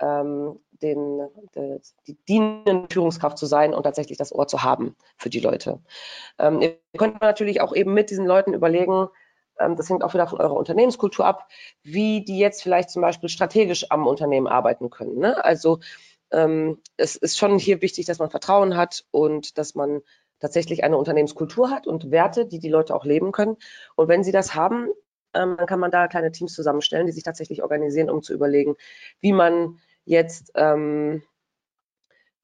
ähm, 0.00 0.60
den, 0.70 1.28
de, 1.54 1.80
die 2.06 2.16
dienende 2.28 2.86
Führungskraft 2.90 3.38
zu 3.38 3.46
sein 3.46 3.74
und 3.74 3.84
tatsächlich 3.84 4.18
das 4.18 4.34
Ohr 4.34 4.46
zu 4.46 4.62
haben 4.62 4.96
für 5.16 5.30
die 5.30 5.40
Leute. 5.40 5.80
Ähm, 6.38 6.60
ihr 6.60 6.78
könnt 6.96 7.20
natürlich 7.20 7.60
auch 7.60 7.74
eben 7.74 7.94
mit 7.94 8.10
diesen 8.10 8.26
Leuten 8.26 8.54
überlegen, 8.54 9.08
ähm, 9.58 9.76
das 9.76 9.88
hängt 9.88 10.02
auch 10.02 10.14
wieder 10.14 10.26
von 10.26 10.40
eurer 10.40 10.56
Unternehmenskultur 10.56 11.26
ab, 11.26 11.48
wie 11.82 12.24
die 12.24 12.38
jetzt 12.38 12.62
vielleicht 12.62 12.90
zum 12.90 13.02
Beispiel 13.02 13.28
strategisch 13.28 13.90
am 13.90 14.06
Unternehmen 14.06 14.46
arbeiten 14.46 14.90
können. 14.90 15.18
Ne? 15.18 15.44
Also 15.44 15.80
ähm, 16.32 16.80
es 16.96 17.16
ist 17.16 17.38
schon 17.38 17.58
hier 17.58 17.82
wichtig, 17.82 18.06
dass 18.06 18.18
man 18.18 18.30
Vertrauen 18.30 18.76
hat 18.76 19.04
und 19.10 19.58
dass 19.58 19.74
man 19.74 20.02
tatsächlich 20.40 20.84
eine 20.84 20.98
Unternehmenskultur 20.98 21.70
hat 21.70 21.86
und 21.86 22.10
Werte, 22.10 22.46
die 22.46 22.58
die 22.58 22.68
Leute 22.68 22.94
auch 22.94 23.04
leben 23.04 23.32
können. 23.32 23.56
Und 23.94 24.08
wenn 24.08 24.24
sie 24.24 24.32
das 24.32 24.54
haben, 24.54 24.88
ähm, 25.34 25.56
dann 25.56 25.66
kann 25.66 25.80
man 25.80 25.90
da 25.90 26.08
kleine 26.08 26.32
Teams 26.32 26.54
zusammenstellen, 26.54 27.06
die 27.06 27.12
sich 27.12 27.24
tatsächlich 27.24 27.62
organisieren, 27.62 28.10
um 28.10 28.22
zu 28.22 28.32
überlegen, 28.32 28.76
wie 29.20 29.32
man 29.32 29.78
jetzt 30.04 30.52
ähm, 30.54 31.22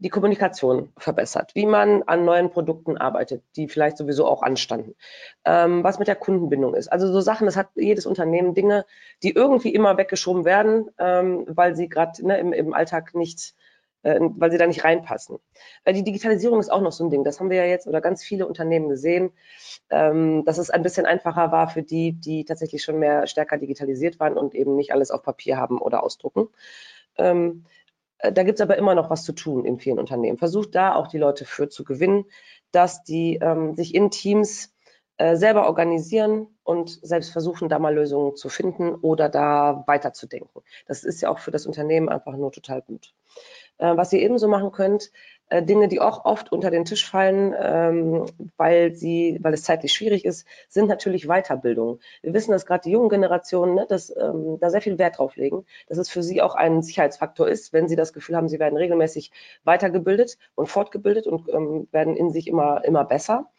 die 0.00 0.08
Kommunikation 0.08 0.92
verbessert, 0.96 1.54
wie 1.54 1.66
man 1.66 2.02
an 2.04 2.24
neuen 2.24 2.50
Produkten 2.50 2.96
arbeitet, 2.96 3.44
die 3.56 3.68
vielleicht 3.68 3.98
sowieso 3.98 4.26
auch 4.26 4.42
anstanden, 4.42 4.94
ähm, 5.44 5.84
was 5.84 5.98
mit 5.98 6.08
der 6.08 6.16
Kundenbindung 6.16 6.74
ist. 6.74 6.88
Also 6.88 7.12
so 7.12 7.20
Sachen, 7.20 7.44
das 7.44 7.56
hat 7.56 7.68
jedes 7.74 8.06
Unternehmen 8.06 8.54
Dinge, 8.54 8.86
die 9.22 9.32
irgendwie 9.32 9.74
immer 9.74 9.98
weggeschoben 9.98 10.46
werden, 10.46 10.90
ähm, 10.98 11.44
weil 11.48 11.76
sie 11.76 11.88
gerade 11.88 12.26
ne, 12.26 12.38
im, 12.38 12.54
im 12.54 12.72
Alltag 12.72 13.14
nicht, 13.14 13.54
weil 14.02 14.50
sie 14.50 14.58
da 14.58 14.66
nicht 14.66 14.84
reinpassen. 14.84 15.38
Äh, 15.84 15.92
die 15.92 16.04
Digitalisierung 16.04 16.60
ist 16.60 16.70
auch 16.70 16.80
noch 16.80 16.92
so 16.92 17.04
ein 17.04 17.10
Ding. 17.10 17.24
Das 17.24 17.40
haben 17.40 17.50
wir 17.50 17.58
ja 17.58 17.66
jetzt 17.66 17.86
oder 17.86 18.00
ganz 18.00 18.24
viele 18.24 18.46
Unternehmen 18.46 18.88
gesehen, 18.88 19.32
ähm, 19.90 20.44
dass 20.44 20.58
es 20.58 20.70
ein 20.70 20.82
bisschen 20.82 21.06
einfacher 21.06 21.52
war 21.52 21.68
für 21.68 21.82
die, 21.82 22.12
die 22.12 22.44
tatsächlich 22.44 22.82
schon 22.82 22.98
mehr 22.98 23.26
stärker 23.26 23.58
digitalisiert 23.58 24.20
waren 24.20 24.36
und 24.36 24.54
eben 24.54 24.76
nicht 24.76 24.92
alles 24.92 25.10
auf 25.10 25.22
Papier 25.22 25.56
haben 25.56 25.80
oder 25.80 26.02
ausdrucken. 26.02 26.48
Ähm, 27.18 27.64
äh, 28.18 28.32
da 28.32 28.42
gibt 28.42 28.58
es 28.58 28.62
aber 28.62 28.76
immer 28.78 28.94
noch 28.94 29.10
was 29.10 29.24
zu 29.24 29.32
tun 29.32 29.64
in 29.64 29.78
vielen 29.78 29.98
Unternehmen. 29.98 30.38
Versucht 30.38 30.74
da 30.74 30.94
auch 30.94 31.08
die 31.08 31.18
Leute 31.18 31.44
für 31.44 31.68
zu 31.68 31.84
gewinnen, 31.84 32.24
dass 32.72 33.02
die 33.02 33.36
ähm, 33.42 33.74
sich 33.74 33.94
in 33.94 34.10
Teams 34.10 34.72
äh, 35.20 35.36
selber 35.36 35.66
organisieren 35.66 36.46
und 36.62 36.98
selbst 37.02 37.30
versuchen, 37.30 37.68
da 37.68 37.78
mal 37.78 37.94
Lösungen 37.94 38.36
zu 38.36 38.48
finden 38.48 38.94
oder 38.94 39.28
da 39.28 39.84
weiterzudenken. 39.86 40.62
Das 40.86 41.04
ist 41.04 41.20
ja 41.20 41.28
auch 41.28 41.40
für 41.40 41.50
das 41.50 41.66
Unternehmen 41.66 42.08
einfach 42.08 42.36
nur 42.36 42.52
total 42.52 42.80
gut. 42.80 43.12
Äh, 43.80 43.96
was 43.96 44.12
ihr 44.12 44.20
ebenso 44.20 44.46
machen 44.46 44.72
könnt, 44.72 45.10
äh, 45.48 45.62
Dinge, 45.62 45.88
die 45.88 46.00
auch 46.00 46.26
oft 46.26 46.52
unter 46.52 46.70
den 46.70 46.84
Tisch 46.84 47.08
fallen, 47.08 47.54
ähm, 47.58 48.26
weil 48.58 48.94
sie, 48.94 49.38
weil 49.40 49.54
es 49.54 49.62
zeitlich 49.62 49.92
schwierig 49.92 50.24
ist, 50.26 50.46
sind 50.68 50.86
natürlich 50.86 51.26
Weiterbildung. 51.26 51.98
Wir 52.22 52.34
wissen, 52.34 52.52
dass 52.52 52.66
gerade 52.66 52.82
die 52.82 52.90
jungen 52.90 53.08
Generationen 53.08 53.74
ne, 53.74 53.86
dass, 53.88 54.14
ähm, 54.14 54.58
da 54.60 54.68
sehr 54.70 54.82
viel 54.82 54.98
Wert 54.98 55.18
drauf 55.18 55.36
legen, 55.36 55.64
dass 55.88 55.98
es 55.98 56.10
für 56.10 56.22
sie 56.22 56.42
auch 56.42 56.54
ein 56.54 56.82
Sicherheitsfaktor 56.82 57.48
ist, 57.48 57.72
wenn 57.72 57.88
sie 57.88 57.96
das 57.96 58.12
Gefühl 58.12 58.36
haben, 58.36 58.48
sie 58.48 58.58
werden 58.60 58.76
regelmäßig 58.76 59.32
weitergebildet 59.64 60.36
und 60.54 60.66
fortgebildet 60.68 61.26
und 61.26 61.48
ähm, 61.48 61.88
werden 61.90 62.16
in 62.16 62.30
sich 62.30 62.48
immer, 62.48 62.84
immer 62.84 63.04
besser. 63.04 63.50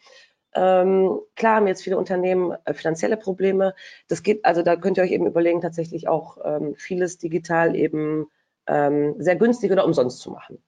Ähm, 0.54 1.18
klar 1.34 1.56
haben 1.56 1.66
jetzt 1.66 1.82
viele 1.82 1.98
Unternehmen 1.98 2.56
äh, 2.64 2.74
finanzielle 2.74 3.16
Probleme. 3.16 3.74
Das 4.06 4.22
geht, 4.22 4.44
also 4.44 4.62
da 4.62 4.76
könnt 4.76 4.98
ihr 4.98 5.02
euch 5.02 5.12
eben 5.12 5.26
überlegen, 5.26 5.60
tatsächlich 5.60 6.08
auch 6.08 6.38
ähm, 6.44 6.74
vieles 6.76 7.18
digital 7.18 7.74
eben 7.74 8.28
ähm, 8.66 9.14
sehr 9.18 9.36
günstig 9.36 9.72
oder 9.72 9.84
umsonst 9.84 10.20
zu 10.20 10.30
machen. 10.30 10.62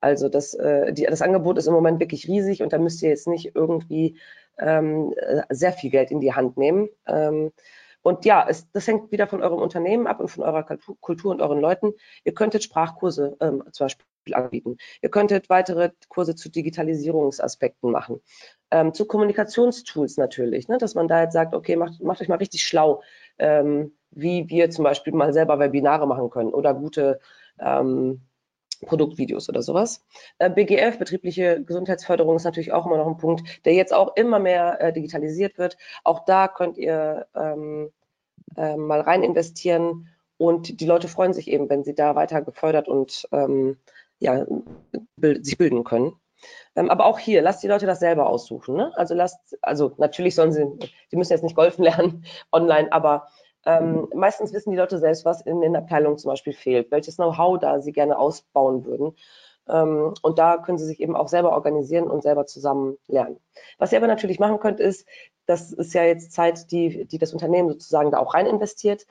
Also 0.00 0.28
das, 0.28 0.54
äh, 0.54 0.92
die, 0.92 1.04
das 1.04 1.22
Angebot 1.22 1.58
ist 1.58 1.66
im 1.66 1.74
Moment 1.74 2.00
wirklich 2.00 2.26
riesig 2.26 2.62
und 2.62 2.72
da 2.72 2.78
müsst 2.78 3.02
ihr 3.02 3.10
jetzt 3.10 3.28
nicht 3.28 3.54
irgendwie 3.54 4.18
ähm, 4.58 5.12
äh, 5.16 5.42
sehr 5.50 5.72
viel 5.72 5.90
Geld 5.90 6.10
in 6.10 6.20
die 6.20 6.32
Hand 6.32 6.56
nehmen. 6.56 6.88
Ähm, 7.06 7.52
und 8.02 8.24
ja, 8.24 8.46
es, 8.48 8.70
das 8.72 8.86
hängt 8.86 9.12
wieder 9.12 9.26
von 9.26 9.42
eurem 9.42 9.58
Unternehmen 9.58 10.06
ab 10.06 10.20
und 10.20 10.28
von 10.28 10.42
eurer 10.42 10.62
Kultur 11.00 11.30
und 11.30 11.42
euren 11.42 11.60
Leuten. 11.60 11.92
Ihr 12.24 12.32
könntet 12.32 12.62
Sprachkurse 12.62 13.36
ähm, 13.40 13.62
zum 13.72 13.84
Beispiel 13.84 14.34
anbieten. 14.34 14.78
Ihr 15.02 15.10
könntet 15.10 15.50
weitere 15.50 15.90
Kurse 16.08 16.34
zu 16.34 16.48
Digitalisierungsaspekten 16.48 17.90
machen. 17.90 18.20
Ähm, 18.70 18.94
zu 18.94 19.04
Kommunikationstools 19.06 20.16
natürlich, 20.16 20.68
ne, 20.68 20.78
dass 20.78 20.94
man 20.94 21.08
da 21.08 21.22
jetzt 21.22 21.34
sagt, 21.34 21.54
okay, 21.54 21.76
macht, 21.76 22.00
macht 22.02 22.22
euch 22.22 22.28
mal 22.28 22.36
richtig 22.36 22.62
schlau, 22.62 23.02
ähm, 23.38 23.92
wie 24.10 24.48
wir 24.48 24.70
zum 24.70 24.84
Beispiel 24.84 25.12
mal 25.12 25.32
selber 25.32 25.58
Webinare 25.58 26.06
machen 26.06 26.30
können 26.30 26.52
oder 26.52 26.74
gute 26.74 27.20
ähm, 27.58 28.22
Produktvideos 28.86 29.48
oder 29.48 29.62
sowas. 29.62 30.04
Äh, 30.38 30.50
BGF, 30.50 30.98
betriebliche 30.98 31.62
Gesundheitsförderung, 31.62 32.36
ist 32.36 32.44
natürlich 32.44 32.72
auch 32.72 32.86
immer 32.86 32.96
noch 32.96 33.06
ein 33.06 33.18
Punkt, 33.18 33.64
der 33.64 33.74
jetzt 33.74 33.92
auch 33.92 34.16
immer 34.16 34.38
mehr 34.38 34.80
äh, 34.80 34.92
digitalisiert 34.92 35.58
wird. 35.58 35.76
Auch 36.04 36.24
da 36.24 36.48
könnt 36.48 36.78
ihr 36.78 37.26
ähm, 37.34 37.90
äh, 38.56 38.76
mal 38.76 39.00
rein 39.00 39.22
investieren 39.22 40.08
und 40.38 40.80
die 40.80 40.86
Leute 40.86 41.08
freuen 41.08 41.34
sich 41.34 41.48
eben, 41.48 41.68
wenn 41.68 41.84
sie 41.84 41.94
da 41.94 42.14
weiter 42.14 42.40
gefördert 42.40 42.88
und 42.88 43.28
ähm, 43.32 43.76
ja, 44.18 44.46
bild, 45.16 45.44
sich 45.44 45.58
bilden 45.58 45.84
können. 45.84 46.14
Ähm, 46.74 46.88
aber 46.88 47.04
auch 47.04 47.18
hier, 47.18 47.42
lasst 47.42 47.62
die 47.62 47.68
Leute 47.68 47.86
das 47.86 48.00
selber 48.00 48.28
aussuchen. 48.28 48.76
Ne? 48.76 48.92
Also 48.96 49.14
lasst, 49.14 49.58
also 49.60 49.92
natürlich 49.98 50.34
sollen 50.34 50.52
sie, 50.52 50.66
sie 51.08 51.16
müssen 51.16 51.32
jetzt 51.32 51.42
nicht 51.42 51.56
golfen 51.56 51.84
lernen 51.84 52.24
online, 52.52 52.90
aber 52.92 53.28
ähm, 53.66 54.08
meistens 54.14 54.52
wissen 54.52 54.70
die 54.70 54.76
Leute 54.76 54.98
selbst, 54.98 55.24
was 55.24 55.42
in 55.42 55.60
den 55.60 55.76
Abteilungen 55.76 56.18
zum 56.18 56.30
Beispiel 56.30 56.52
fehlt, 56.52 56.90
welches 56.90 57.16
Know-how 57.16 57.58
da 57.58 57.80
sie 57.80 57.92
gerne 57.92 58.18
ausbauen 58.18 58.84
würden. 58.84 59.14
Ähm, 59.68 60.14
und 60.22 60.38
da 60.38 60.58
können 60.58 60.78
sie 60.78 60.86
sich 60.86 61.00
eben 61.00 61.16
auch 61.16 61.28
selber 61.28 61.52
organisieren 61.52 62.08
und 62.10 62.22
selber 62.22 62.46
zusammen 62.46 62.96
lernen. 63.06 63.38
Was 63.78 63.92
ihr 63.92 63.98
aber 63.98 64.06
natürlich 64.06 64.38
machen 64.38 64.60
könnt, 64.60 64.80
ist, 64.80 65.06
das 65.46 65.72
ist 65.72 65.94
ja 65.94 66.04
jetzt 66.04 66.32
Zeit, 66.32 66.70
die, 66.72 67.06
die 67.06 67.18
das 67.18 67.32
Unternehmen 67.32 67.68
sozusagen 67.68 68.10
da 68.10 68.18
auch 68.18 68.34
rein 68.34 68.46
investiert. 68.46 69.06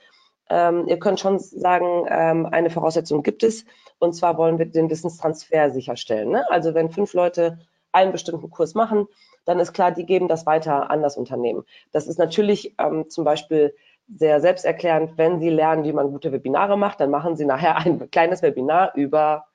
Ähm, 0.49 0.87
ihr 0.87 0.97
könnt 0.97 1.19
schon 1.19 1.37
sagen, 1.37 2.07
ähm, 2.09 2.47
eine 2.47 2.71
Voraussetzung 2.71 3.21
gibt 3.21 3.43
es, 3.43 3.65
und 3.99 4.13
zwar 4.13 4.37
wollen 4.37 4.57
wir 4.57 4.65
den 4.65 4.89
Wissenstransfer 4.89 5.69
sicherstellen. 5.69 6.31
Ne? 6.31 6.49
Also 6.49 6.73
wenn 6.73 6.89
fünf 6.89 7.13
Leute 7.13 7.59
einen 7.91 8.11
bestimmten 8.11 8.49
Kurs 8.49 8.73
machen, 8.73 9.07
dann 9.45 9.59
ist 9.59 9.73
klar, 9.73 9.91
die 9.91 10.05
geben 10.05 10.27
das 10.27 10.45
weiter 10.45 10.89
an 10.89 11.01
das 11.01 11.17
Unternehmen. 11.17 11.63
Das 11.91 12.07
ist 12.07 12.17
natürlich 12.17 12.75
ähm, 12.79 13.09
zum 13.09 13.23
Beispiel 13.23 13.75
sehr 14.15 14.41
selbsterklärend, 14.41 15.17
wenn 15.17 15.39
Sie 15.39 15.49
lernen, 15.49 15.83
wie 15.83 15.93
man 15.93 16.11
gute 16.11 16.31
Webinare 16.31 16.77
macht, 16.77 16.99
dann 16.99 17.11
machen 17.11 17.35
Sie 17.35 17.45
nachher 17.45 17.77
ein 17.77 18.09
kleines 18.11 18.41
Webinar 18.41 18.93
über, 18.95 19.45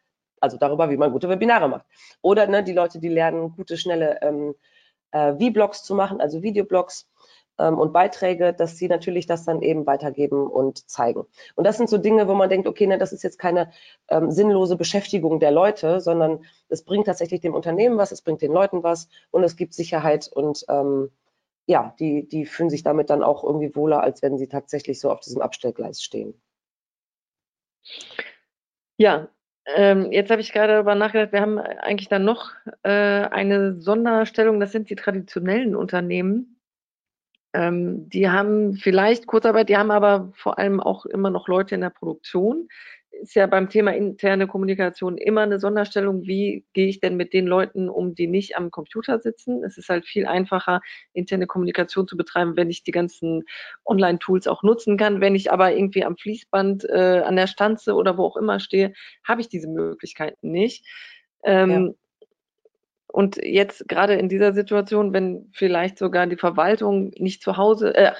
also 0.40 0.56
darüber, 0.56 0.90
wie 0.90 0.96
man 0.96 1.12
gute 1.12 1.28
Webinare 1.28 1.68
macht. 1.68 1.86
Oder 2.22 2.46
ne, 2.46 2.62
die 2.62 2.72
Leute, 2.72 3.00
die 3.00 3.08
lernen, 3.08 3.54
gute, 3.56 3.76
schnelle 3.76 4.20
ähm, 4.22 4.54
äh, 5.10 5.32
V-Blogs 5.32 5.82
zu 5.82 5.94
machen, 5.94 6.20
also 6.20 6.42
Videoblogs, 6.42 7.08
ähm, 7.58 7.78
und 7.78 7.92
Beiträge, 7.92 8.52
dass 8.52 8.78
sie 8.78 8.88
natürlich 8.88 9.26
das 9.26 9.44
dann 9.44 9.62
eben 9.62 9.86
weitergeben 9.86 10.46
und 10.46 10.88
zeigen. 10.90 11.24
Und 11.54 11.64
das 11.64 11.76
sind 11.76 11.88
so 11.88 11.98
Dinge, 11.98 12.28
wo 12.28 12.34
man 12.34 12.48
denkt, 12.48 12.66
okay, 12.66 12.86
ne, 12.86 12.98
das 12.98 13.12
ist 13.12 13.22
jetzt 13.22 13.38
keine 13.38 13.70
ähm, 14.08 14.30
sinnlose 14.30 14.76
Beschäftigung 14.76 15.40
der 15.40 15.50
Leute, 15.50 16.00
sondern 16.00 16.44
es 16.68 16.84
bringt 16.84 17.06
tatsächlich 17.06 17.40
dem 17.40 17.54
Unternehmen 17.54 17.98
was, 17.98 18.12
es 18.12 18.22
bringt 18.22 18.42
den 18.42 18.52
Leuten 18.52 18.82
was 18.82 19.08
und 19.30 19.44
es 19.44 19.56
gibt 19.56 19.74
Sicherheit 19.74 20.28
und 20.32 20.64
ähm, 20.68 21.10
ja, 21.66 21.94
die, 21.98 22.28
die 22.28 22.46
fühlen 22.46 22.70
sich 22.70 22.82
damit 22.82 23.10
dann 23.10 23.22
auch 23.22 23.44
irgendwie 23.44 23.74
wohler, 23.74 24.02
als 24.02 24.22
wenn 24.22 24.38
sie 24.38 24.48
tatsächlich 24.48 25.00
so 25.00 25.10
auf 25.10 25.20
diesem 25.20 25.40
Abstellgleis 25.40 26.02
stehen. 26.02 26.40
Ja, 28.96 29.28
ähm, 29.66 30.12
jetzt 30.12 30.30
habe 30.30 30.42
ich 30.42 30.52
gerade 30.52 30.74
darüber 30.74 30.94
nachgedacht, 30.94 31.32
wir 31.32 31.40
haben 31.40 31.58
eigentlich 31.58 32.08
dann 32.08 32.24
noch 32.24 32.52
äh, 32.82 32.90
eine 32.90 33.80
Sonderstellung, 33.80 34.60
das 34.60 34.72
sind 34.72 34.90
die 34.90 34.94
traditionellen 34.94 35.74
Unternehmen. 35.74 36.60
Ähm, 37.54 38.08
die 38.10 38.28
haben 38.28 38.74
vielleicht 38.74 39.26
Kurzarbeit, 39.26 39.68
die 39.68 39.76
haben 39.76 39.90
aber 39.90 40.32
vor 40.34 40.58
allem 40.58 40.80
auch 40.80 41.06
immer 41.06 41.30
noch 41.30 41.48
Leute 41.48 41.74
in 41.74 41.80
der 41.80 41.90
Produktion 41.90 42.68
ist 43.22 43.34
ja 43.34 43.46
beim 43.46 43.68
Thema 43.68 43.94
interne 43.94 44.46
Kommunikation 44.46 45.18
immer 45.18 45.42
eine 45.42 45.58
Sonderstellung. 45.58 46.22
Wie 46.22 46.64
gehe 46.72 46.88
ich 46.88 47.00
denn 47.00 47.16
mit 47.16 47.32
den 47.32 47.46
Leuten 47.46 47.88
um, 47.88 48.14
die 48.14 48.26
nicht 48.26 48.56
am 48.56 48.70
Computer 48.70 49.18
sitzen? 49.18 49.64
Es 49.64 49.78
ist 49.78 49.88
halt 49.88 50.06
viel 50.06 50.26
einfacher, 50.26 50.80
interne 51.12 51.46
Kommunikation 51.46 52.06
zu 52.06 52.16
betreiben, 52.16 52.56
wenn 52.56 52.70
ich 52.70 52.84
die 52.84 52.90
ganzen 52.90 53.44
Online-Tools 53.84 54.46
auch 54.46 54.62
nutzen 54.62 54.96
kann. 54.96 55.20
Wenn 55.20 55.34
ich 55.34 55.52
aber 55.52 55.74
irgendwie 55.74 56.04
am 56.04 56.16
Fließband, 56.16 56.84
äh, 56.88 57.22
an 57.24 57.36
der 57.36 57.46
Stanze 57.46 57.94
oder 57.94 58.18
wo 58.18 58.24
auch 58.24 58.36
immer 58.36 58.60
stehe, 58.60 58.92
habe 59.26 59.40
ich 59.40 59.48
diese 59.48 59.68
Möglichkeiten 59.68 60.50
nicht. 60.50 60.86
Ähm, 61.44 61.70
ja. 61.70 61.92
Und 63.06 63.36
jetzt 63.36 63.88
gerade 63.88 64.14
in 64.14 64.28
dieser 64.28 64.54
Situation, 64.54 65.12
wenn 65.12 65.48
vielleicht 65.52 65.98
sogar 65.98 66.26
die 66.26 66.36
Verwaltung 66.36 67.12
nicht 67.16 67.42
zu 67.42 67.56
Hause, 67.56 67.94
äh, 67.94 68.12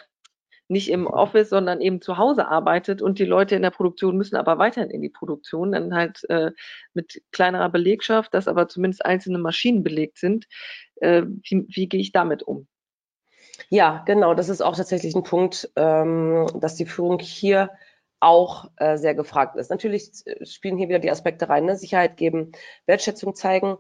nicht 0.74 0.90
im 0.90 1.06
Office, 1.06 1.48
sondern 1.48 1.80
eben 1.80 2.02
zu 2.02 2.18
Hause 2.18 2.48
arbeitet 2.48 3.00
und 3.00 3.18
die 3.20 3.24
Leute 3.24 3.54
in 3.54 3.62
der 3.62 3.70
Produktion 3.70 4.16
müssen 4.16 4.36
aber 4.36 4.58
weiterhin 4.58 4.90
in 4.90 5.00
die 5.00 5.08
Produktion, 5.08 5.72
dann 5.72 5.94
halt 5.94 6.28
äh, 6.28 6.50
mit 6.92 7.22
kleinerer 7.30 7.68
Belegschaft, 7.70 8.34
dass 8.34 8.48
aber 8.48 8.68
zumindest 8.68 9.06
einzelne 9.06 9.38
Maschinen 9.38 9.84
belegt 9.84 10.18
sind. 10.18 10.46
Äh, 10.96 11.22
wie, 11.22 11.64
wie 11.68 11.88
gehe 11.88 12.00
ich 12.00 12.12
damit 12.12 12.42
um? 12.42 12.66
Ja, 13.68 14.02
genau, 14.04 14.34
das 14.34 14.48
ist 14.48 14.62
auch 14.62 14.76
tatsächlich 14.76 15.14
ein 15.14 15.22
Punkt, 15.22 15.70
ähm, 15.76 16.46
dass 16.60 16.74
die 16.74 16.86
Führung 16.86 17.20
hier 17.20 17.70
auch 18.18 18.70
äh, 18.76 18.96
sehr 18.96 19.14
gefragt 19.14 19.56
ist. 19.56 19.70
Natürlich 19.70 20.10
äh, 20.26 20.44
spielen 20.44 20.76
hier 20.76 20.88
wieder 20.88 20.98
die 20.98 21.10
Aspekte 21.10 21.48
rein, 21.48 21.66
ne? 21.66 21.76
Sicherheit 21.76 22.16
geben, 22.16 22.50
Wertschätzung 22.86 23.36
zeigen, 23.36 23.78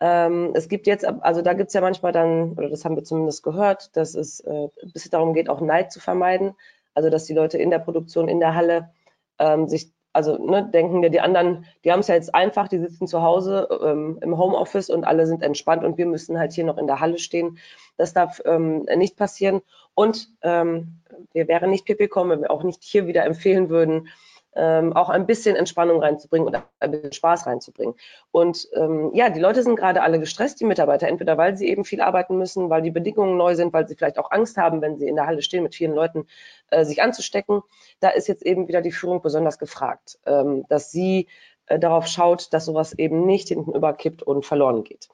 ähm, 0.00 0.50
es 0.54 0.68
gibt 0.68 0.86
jetzt, 0.86 1.04
also 1.04 1.42
da 1.42 1.52
gibt 1.52 1.68
es 1.68 1.74
ja 1.74 1.80
manchmal 1.80 2.12
dann, 2.12 2.52
oder 2.52 2.68
das 2.68 2.84
haben 2.84 2.96
wir 2.96 3.04
zumindest 3.04 3.42
gehört, 3.42 3.96
dass 3.96 4.14
es 4.14 4.40
äh, 4.40 4.68
ein 4.82 4.92
bisschen 4.92 5.12
darum 5.12 5.34
geht, 5.34 5.48
auch 5.48 5.60
Neid 5.60 5.92
zu 5.92 6.00
vermeiden. 6.00 6.54
Also 6.94 7.10
dass 7.10 7.24
die 7.24 7.34
Leute 7.34 7.58
in 7.58 7.70
der 7.70 7.78
Produktion, 7.78 8.28
in 8.28 8.40
der 8.40 8.54
Halle 8.54 8.90
ähm, 9.38 9.68
sich, 9.68 9.92
also 10.12 10.38
ne, 10.38 10.68
denken 10.72 11.02
ja 11.02 11.08
die 11.08 11.20
anderen, 11.20 11.66
die 11.84 11.92
haben 11.92 12.00
es 12.00 12.08
ja 12.08 12.14
jetzt 12.14 12.34
einfach, 12.34 12.68
die 12.68 12.78
sitzen 12.78 13.06
zu 13.06 13.22
Hause 13.22 13.68
ähm, 13.82 14.18
im 14.20 14.38
Homeoffice 14.38 14.90
und 14.90 15.04
alle 15.04 15.26
sind 15.26 15.42
entspannt 15.42 15.84
und 15.84 15.98
wir 15.98 16.06
müssen 16.06 16.38
halt 16.38 16.52
hier 16.52 16.64
noch 16.64 16.78
in 16.78 16.86
der 16.86 17.00
Halle 17.00 17.18
stehen. 17.18 17.58
Das 17.96 18.12
darf 18.12 18.40
ähm, 18.44 18.86
nicht 18.96 19.16
passieren. 19.16 19.60
Und 19.94 20.28
ähm, 20.42 21.00
wir 21.32 21.48
wären 21.48 21.70
nicht 21.70 21.86
PP-Com, 21.86 22.30
wenn 22.30 22.42
wir 22.42 22.50
auch 22.50 22.62
nicht 22.62 22.82
hier 22.82 23.06
wieder 23.06 23.24
empfehlen 23.24 23.68
würden, 23.68 24.08
ähm, 24.56 24.92
auch 24.92 25.08
ein 25.08 25.26
bisschen 25.26 25.56
Entspannung 25.56 26.00
reinzubringen 26.00 26.46
oder 26.46 26.64
ein 26.80 26.90
bisschen 26.90 27.12
Spaß 27.12 27.46
reinzubringen. 27.46 27.94
Und 28.30 28.68
ähm, 28.74 29.10
ja, 29.14 29.30
die 29.30 29.40
Leute 29.40 29.62
sind 29.62 29.76
gerade 29.76 30.02
alle 30.02 30.20
gestresst, 30.20 30.60
die 30.60 30.64
Mitarbeiter, 30.64 31.08
entweder 31.08 31.36
weil 31.36 31.56
sie 31.56 31.68
eben 31.68 31.84
viel 31.84 32.00
arbeiten 32.00 32.38
müssen, 32.38 32.70
weil 32.70 32.82
die 32.82 32.90
Bedingungen 32.90 33.36
neu 33.36 33.54
sind, 33.54 33.72
weil 33.72 33.88
sie 33.88 33.96
vielleicht 33.96 34.18
auch 34.18 34.30
Angst 34.30 34.56
haben, 34.56 34.80
wenn 34.80 34.98
sie 34.98 35.08
in 35.08 35.16
der 35.16 35.26
Halle 35.26 35.42
stehen, 35.42 35.62
mit 35.62 35.74
vielen 35.74 35.94
Leuten 35.94 36.26
äh, 36.70 36.84
sich 36.84 37.02
anzustecken. 37.02 37.62
Da 38.00 38.10
ist 38.10 38.28
jetzt 38.28 38.44
eben 38.44 38.68
wieder 38.68 38.82
die 38.82 38.92
Führung 38.92 39.22
besonders 39.22 39.58
gefragt, 39.58 40.18
ähm, 40.26 40.64
dass 40.68 40.90
sie 40.90 41.28
äh, 41.66 41.78
darauf 41.78 42.06
schaut, 42.06 42.52
dass 42.52 42.66
sowas 42.66 42.92
eben 42.92 43.26
nicht 43.26 43.48
hinten 43.48 43.72
überkippt 43.72 44.22
und 44.22 44.46
verloren 44.46 44.84
geht. 44.84 45.08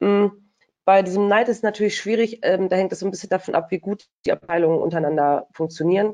Mhm. 0.00 0.48
Bei 0.84 1.02
diesem 1.02 1.28
Neid 1.28 1.48
ist 1.48 1.62
natürlich 1.62 1.96
schwierig, 1.96 2.40
ähm, 2.42 2.68
da 2.68 2.74
hängt 2.74 2.92
es 2.92 2.98
so 2.98 3.06
ein 3.06 3.12
bisschen 3.12 3.28
davon 3.28 3.54
ab, 3.54 3.70
wie 3.70 3.78
gut 3.78 4.08
die 4.26 4.32
Abteilungen 4.32 4.80
untereinander 4.80 5.46
funktionieren 5.52 6.12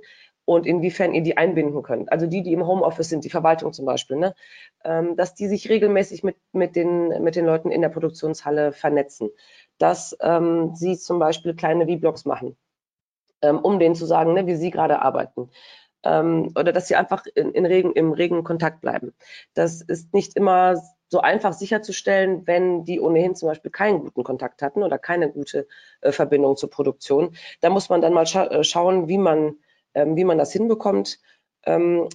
und 0.48 0.64
inwiefern 0.64 1.12
ihr 1.12 1.20
die 1.22 1.36
einbinden 1.36 1.82
könnt. 1.82 2.10
Also 2.10 2.26
die, 2.26 2.42
die 2.42 2.54
im 2.54 2.66
Homeoffice 2.66 3.10
sind, 3.10 3.22
die 3.22 3.28
Verwaltung 3.28 3.74
zum 3.74 3.84
Beispiel, 3.84 4.16
ne? 4.16 4.34
Ähm, 4.82 5.14
dass 5.14 5.34
die 5.34 5.46
sich 5.46 5.68
regelmäßig 5.68 6.24
mit, 6.24 6.36
mit, 6.52 6.74
den, 6.74 7.22
mit 7.22 7.36
den 7.36 7.44
Leuten 7.44 7.70
in 7.70 7.82
der 7.82 7.90
Produktionshalle 7.90 8.72
vernetzen. 8.72 9.28
Dass 9.76 10.16
ähm, 10.22 10.74
sie 10.74 10.96
zum 10.96 11.18
Beispiel 11.18 11.54
kleine 11.54 11.86
V-Blogs 11.86 12.24
machen, 12.24 12.56
ähm, 13.42 13.58
um 13.58 13.78
denen 13.78 13.94
zu 13.94 14.06
sagen, 14.06 14.32
ne, 14.32 14.46
wie 14.46 14.54
sie 14.54 14.70
gerade 14.70 15.02
arbeiten. 15.02 15.50
Ähm, 16.02 16.50
oder 16.58 16.72
dass 16.72 16.88
sie 16.88 16.96
einfach 16.96 17.26
in, 17.34 17.52
in 17.52 17.66
regen, 17.66 17.92
im 17.92 18.12
regen 18.12 18.42
Kontakt 18.42 18.80
bleiben. 18.80 19.12
Das 19.52 19.82
ist 19.82 20.14
nicht 20.14 20.34
immer 20.34 20.80
so 21.08 21.20
einfach 21.20 21.52
sicherzustellen, 21.52 22.46
wenn 22.46 22.86
die 22.86 23.00
ohnehin 23.00 23.34
zum 23.34 23.50
Beispiel 23.50 23.70
keinen 23.70 24.00
guten 24.00 24.24
Kontakt 24.24 24.62
hatten 24.62 24.82
oder 24.82 24.98
keine 24.98 25.30
gute 25.30 25.66
äh, 26.00 26.10
Verbindung 26.10 26.56
zur 26.56 26.70
Produktion. 26.70 27.36
Da 27.60 27.68
muss 27.68 27.90
man 27.90 28.00
dann 28.00 28.14
mal 28.14 28.26
scha 28.26 28.46
äh, 28.46 28.64
schauen, 28.64 29.08
wie 29.08 29.18
man 29.18 29.58
wie 30.06 30.24
man 30.24 30.38
das 30.38 30.52
hinbekommt, 30.52 31.18
ähm, 31.64 32.08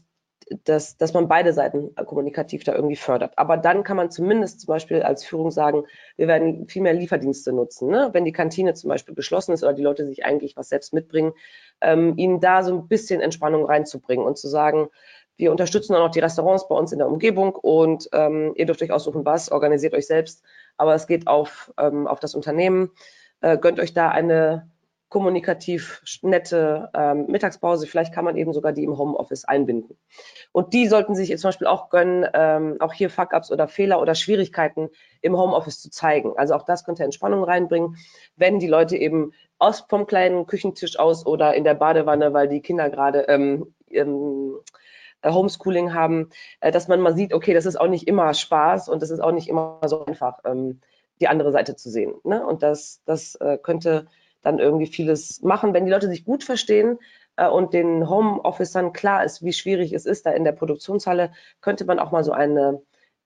dass, 0.65 0.98
dass 0.98 1.13
man 1.13 1.28
beide 1.28 1.54
Seiten 1.54 1.96
kommunikativ 1.96 2.63
da 2.63 2.74
irgendwie 2.74 2.96
fördert. 2.96 3.38
Aber 3.38 3.58
dann 3.58 3.84
kann 3.84 3.98
man 3.98 4.12
zumindest 4.12 4.62
zum 4.62 4.67
Beispiel 4.67 5.02
als 5.02 5.24
Führung 5.24 5.52
sagen, 5.52 5.86
wir 6.17 6.28
werden 6.28 6.67
viel 6.67 6.82
mehr 6.82 6.93
Lieferdienste 6.93 7.54
nutzen. 7.54 7.89
Ne? 7.89 8.10
Wenn 8.12 8.26
die 8.26 8.32
Kantine 8.32 8.74
zum 8.74 8.89
Beispiel 8.89 9.15
geschlossen 9.15 9.54
ist 9.54 9.63
oder 9.63 9.74
die 9.74 9.84
Leute 9.84 10.06
sich 10.06 10.26
eigentlich 10.26 10.58
was 10.58 10.69
selbst 10.69 10.93
mitbringen, 10.93 11.34
ähm, 11.82 12.13
ihnen 12.17 12.39
da 12.39 12.63
so 12.63 12.74
ein 12.74 12.88
bisschen 12.88 13.22
Entspannung 13.22 13.65
reinzubringen 13.65 14.26
und 14.26 14.38
zu 14.38 14.48
sagen, 14.48 14.89
wir 15.36 15.52
unterstützen 15.52 15.96
auch 15.96 16.06
noch 16.06 16.12
die 16.12 16.19
Restaurants 16.19 16.67
bei 16.67 16.76
uns 16.76 16.91
in 16.91 17.00
der 17.00 17.08
Umgebung 17.08 17.56
und 17.56 18.08
ähm, 18.13 18.54
ihr 18.56 18.65
dürft 18.65 18.84
euch 18.84 18.91
aussuchen, 18.91 19.26
was, 19.26 19.52
organisiert 19.52 19.93
euch 19.93 20.06
selbst, 20.06 20.43
aber 20.78 20.93
es 20.93 21.08
geht 21.08 21.28
auf, 21.28 21.74
ähm, 21.80 22.06
auf 22.08 22.19
das 22.19 22.36
Unternehmen. 22.36 22.91
Äh, 23.41 23.58
gönnt 23.58 23.80
euch 23.80 23.93
da 23.93 24.10
eine 24.10 24.69
kommunikativ 25.13 26.02
nette 26.23 26.89
ähm, 26.95 27.28
Mittagspause. 27.28 27.86
Vielleicht 27.86 28.15
kann 28.15 28.26
man 28.26 28.36
eben 28.36 28.52
sogar 28.52 28.71
die 28.71 28.84
im 28.84 28.97
Homeoffice 28.97 29.45
einbinden. 29.45 29.95
Und 30.52 30.73
die 30.73 30.88
sollten 30.88 31.13
sich 31.13 31.30
jetzt 31.30 31.41
zum 31.41 31.49
Beispiel 31.49 31.67
auch 31.67 31.89
gönnen, 31.89 32.28
ähm, 32.34 32.78
auch 32.80 32.93
hier 32.93 33.12
Fuck-ups 33.12 33.52
oder 33.52 33.67
Fehler 33.67 34.02
oder 34.02 34.15
Schwierigkeiten 34.15 34.89
im 35.21 35.38
Homeoffice 35.38 35.80
zu 35.80 35.91
zeigen. 35.91 36.34
Also 36.36 36.56
auch 36.56 36.63
das 36.63 36.84
könnte 36.84 37.04
Entspannung 37.04 37.43
reinbringen, 37.43 37.95
wenn 38.38 38.58
die 38.58 38.67
Leute 38.67 38.97
eben 38.97 39.34
aus 39.60 39.86
vom 39.88 40.08
kleinen 40.08 40.47
Küchentisch 40.47 40.97
aus 40.97 41.28
oder 41.28 41.54
in 41.54 41.63
der 41.63 41.76
Badewanne, 41.76 42.34
weil 42.34 42.47
die 42.47 42.62
Kinder 42.62 42.89
gerade 42.89 43.28
ähm, 43.28 43.76
ähm, 43.91 44.56
Homeschooling 45.23 45.93
haben, 45.93 46.32
äh, 46.60 46.71
dass 46.71 46.88
man 46.88 47.02
mal 47.02 47.13
sieht, 47.13 47.36
okay, 47.36 47.54
das 47.54 47.67
ist 47.67 47.80
auch 47.80 47.88
nicht 47.88 48.08
immer 48.08 48.34
Spaß 48.34 48.89
und 48.89 49.04
das 49.04 49.12
ist 49.12 49.19
auch 49.19 49.32
nicht 49.32 49.47
immer 49.47 49.80
so 49.86 50.04
einfach, 50.08 50.39
ähm, 50.43 50.82
die 51.21 51.28
andere 51.28 51.52
Seite 51.52 51.76
zu 51.76 51.91
sehen. 51.91 52.15
Ne? 52.23 52.43
Und 52.43 52.63
das, 52.63 53.04
das 53.06 53.36
äh, 53.36 53.60
könnte 53.60 54.08
dann 54.43 54.60
irgendwie 54.60 54.88
vieles 54.88 55.41
machen. 55.41 55.73
Wenn 55.73 55.86
die 55.86 55.91
Leute 55.91 56.08
sich 56.08 56.25
gut 56.25 56.43
verstehen 56.43 56.99
äh, 57.38 57.47
und 57.47 57.73
den 57.73 58.10
Homeofficern 58.10 58.93
klar 58.93 59.23
ist, 59.23 59.43
wie 59.43 59.53
schwierig 59.53 59.93
es 59.93 60.06
ist, 60.06 60.25
da 60.25 60.32
in 60.32 60.43
der 60.43 60.51
Produktionshalle, 60.51 61.32
könnte 61.62 61.86
man 61.86 61.99
auch 61.99 62.12
mal 62.12 62.23
so 62.23 62.32
eine, 62.32 62.82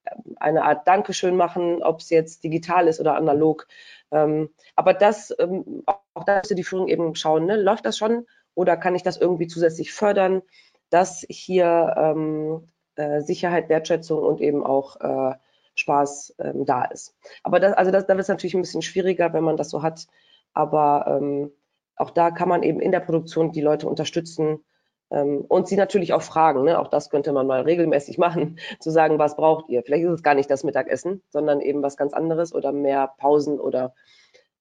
äh, 0.06 0.12
eine 0.38 0.64
Art 0.64 0.88
Dankeschön 0.88 1.36
machen, 1.36 1.84
ob 1.84 2.00
es 2.00 2.10
jetzt 2.10 2.44
digital 2.44 2.88
ist 2.88 3.00
oder 3.00 3.16
analog. 3.16 3.68
Ähm, 4.12 4.50
aber 4.76 4.94
das, 4.94 5.36
ähm, 5.40 5.84
auch 5.86 6.24
da 6.26 6.38
müsste 6.38 6.56
die 6.56 6.64
Führung 6.64 6.88
eben 6.88 7.16
schauen, 7.16 7.46
ne? 7.46 7.58
läuft 7.58 7.86
das 7.86 7.98
schon 7.98 8.26
oder 8.56 8.78
kann 8.78 8.96
ich 8.96 9.04
das 9.04 9.18
irgendwie 9.18 9.48
zusätzlich 9.48 9.94
fördern, 9.94 10.42
dass 10.90 11.26
hier 11.30 11.94
ähm, 11.98 12.68
äh, 12.96 13.22
Sicherheit, 13.22 13.70
Wertschätzung 13.70 14.24
und 14.24 14.42
eben 14.42 14.66
auch 14.66 15.00
äh, 15.02 15.36
Spaß 15.76 16.36
ähm, 16.40 16.66
da 16.66 16.86
ist. 16.86 17.16
Aber 17.44 17.60
das, 17.60 17.74
also 17.74 17.92
das, 17.92 18.08
da 18.08 18.14
wird 18.14 18.24
es 18.24 18.30
natürlich 18.30 18.56
ein 18.56 18.62
bisschen 18.62 18.82
schwieriger, 18.82 19.34
wenn 19.34 19.44
man 19.44 19.58
das 19.58 19.70
so 19.70 19.84
hat, 19.84 20.08
aber 20.54 21.06
ähm, 21.08 21.52
auch 21.96 22.12
da 22.12 22.32
kann 22.32 22.50
man 22.50 22.64
eben 22.64 22.80
in 22.80 22.92
der 22.92 23.00
Produktion 23.00 23.52
die 23.52 23.62
Leute 23.62 23.88
unterstützen 23.88 24.64
ähm, 25.10 25.46
und 25.48 25.68
sie 25.68 25.76
natürlich 25.76 26.14
auch 26.14 26.22
fragen. 26.22 26.64
Ne? 26.64 26.80
Auch 26.80 26.88
das 26.88 27.10
könnte 27.10 27.32
man 27.32 27.48
mal 27.48 27.62
regelmäßig 27.62 28.18
machen, 28.18 28.60
zu 28.80 28.92
sagen, 28.92 29.20
was 29.20 29.36
braucht 29.36 29.70
ihr? 29.70 29.84
Vielleicht 29.84 30.06
ist 30.06 30.12
es 30.12 30.24
gar 30.24 30.36
nicht 30.36 30.50
das 30.50 30.64
Mittagessen, 30.64 31.22
sondern 31.30 31.62
eben 31.62 31.82
was 31.84 31.98
ganz 31.98 32.14
anderes 32.14 32.54
oder 32.54 32.72
mehr 32.72 33.14
Pausen 33.18 33.60
oder, 33.60 33.94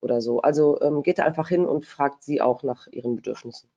oder 0.00 0.20
so. 0.20 0.40
Also 0.40 0.80
ähm, 0.80 1.02
geht 1.02 1.18
da 1.18 1.24
einfach 1.24 1.48
hin 1.48 1.66
und 1.66 1.86
fragt 1.86 2.22
sie 2.22 2.40
auch 2.40 2.62
nach 2.62 2.86
ihren 2.88 3.16
Bedürfnissen. 3.16 3.70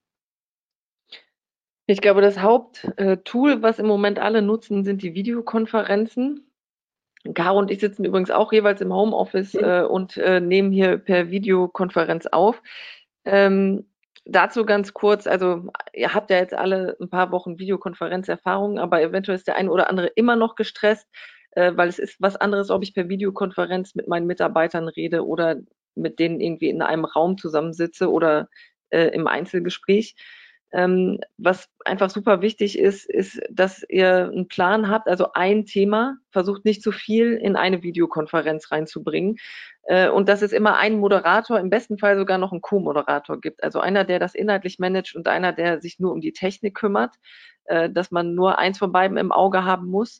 Ich 1.86 2.02
glaube, 2.02 2.22
das 2.22 2.40
Haupttool, 2.40 3.64
was 3.64 3.80
im 3.80 3.88
Moment 3.88 4.20
alle 4.20 4.44
nutzen, 4.44 4.84
sind 4.84 5.02
die 5.02 5.16
Videokonferenzen. 5.16 6.49
Caro 7.34 7.60
und 7.60 7.70
ich 7.70 7.80
sitzen 7.80 8.06
übrigens 8.06 8.32
auch 8.32 8.52
jeweils 8.54 8.82
im 8.82 8.94
Homeoffice 8.94 9.56
äh, 9.56 9.84
und 9.88 10.18
äh, 10.18 10.40
nehmen 10.40 10.72
hier 10.72 10.98
per 10.98 11.30
Videokonferenz 11.30 12.28
auf. 12.28 12.62
Ähm, 13.26 13.86
dazu 14.26 14.66
ganz 14.66 14.94
kurz, 14.94 15.28
also 15.28 15.70
ihr 15.94 16.14
habt 16.14 16.30
ja 16.30 16.38
jetzt 16.38 16.54
alle 16.54 16.96
ein 17.02 17.10
paar 17.10 17.32
Wochen 17.32 17.60
Videokonferenzerfahrung, 17.60 18.80
aber 18.80 19.02
eventuell 19.02 19.36
ist 19.36 19.48
der 19.48 19.58
eine 19.58 19.72
oder 19.72 19.90
andere 19.90 20.08
immer 20.08 20.36
noch 20.36 20.56
gestresst, 20.56 21.08
äh, 21.52 21.74
weil 21.76 21.90
es 21.90 22.00
ist 22.00 22.22
was 22.22 22.36
anderes, 22.38 22.70
ob 22.70 22.84
ich 22.84 22.94
per 22.94 23.10
Videokonferenz 23.10 23.96
mit 23.96 24.08
meinen 24.08 24.28
Mitarbeitern 24.28 24.88
rede 24.88 25.26
oder 25.26 25.58
mit 25.96 26.20
denen 26.20 26.40
irgendwie 26.40 26.70
in 26.70 26.82
einem 26.82 27.06
Raum 27.06 27.38
zusammensitze 27.38 28.10
oder 28.10 28.48
äh, 28.90 29.08
im 29.08 29.28
Einzelgespräch. 29.28 30.16
Ähm, 30.72 31.20
was 31.38 31.68
einfach 31.84 32.12
super 32.12 32.42
wichtig 32.42 32.78
ist, 32.78 33.10
ist, 33.10 33.42
dass 33.50 33.84
ihr 33.90 34.30
einen 34.32 34.48
Plan 34.48 34.88
habt, 34.88 35.08
also 35.08 35.34
ein 35.34 35.66
Thema, 35.66 36.18
versucht 36.30 36.64
nicht 36.64 36.84
zu 36.84 36.92
viel 36.92 37.34
in 37.34 37.56
eine 37.56 37.82
Videokonferenz 37.82 38.72
reinzubringen 38.72 39.38
äh, 39.84 40.10
und 40.10 40.30
dass 40.30 40.44
es 40.44 40.52
immer 40.52 40.78
einen 40.78 41.00
Moderator, 41.00 41.60
im 41.60 41.72
besten 41.72 41.98
Fall 41.98 42.18
sogar 42.18 42.38
noch 42.38 42.52
einen 42.52 42.62
Co-Moderator 42.62 43.42
gibt. 43.42 43.64
Also 43.64 43.80
einer, 43.80 44.04
der 44.04 44.20
das 44.20 44.36
inhaltlich 44.36 44.78
managt 44.78 45.16
und 45.16 45.28
einer, 45.28 45.54
der 45.54 45.82
sich 45.82 46.00
nur 46.00 46.12
um 46.12 46.22
die 46.22 46.34
Technik 46.34 46.76
kümmert, 46.76 47.16
äh, 47.66 47.90
dass 47.90 48.12
man 48.12 48.36
nur 48.36 48.60
eins 48.60 48.78
von 48.78 48.92
beiden 48.92 49.18
im 49.18 49.32
Auge 49.32 49.64
haben 49.66 49.88
muss. 49.88 50.20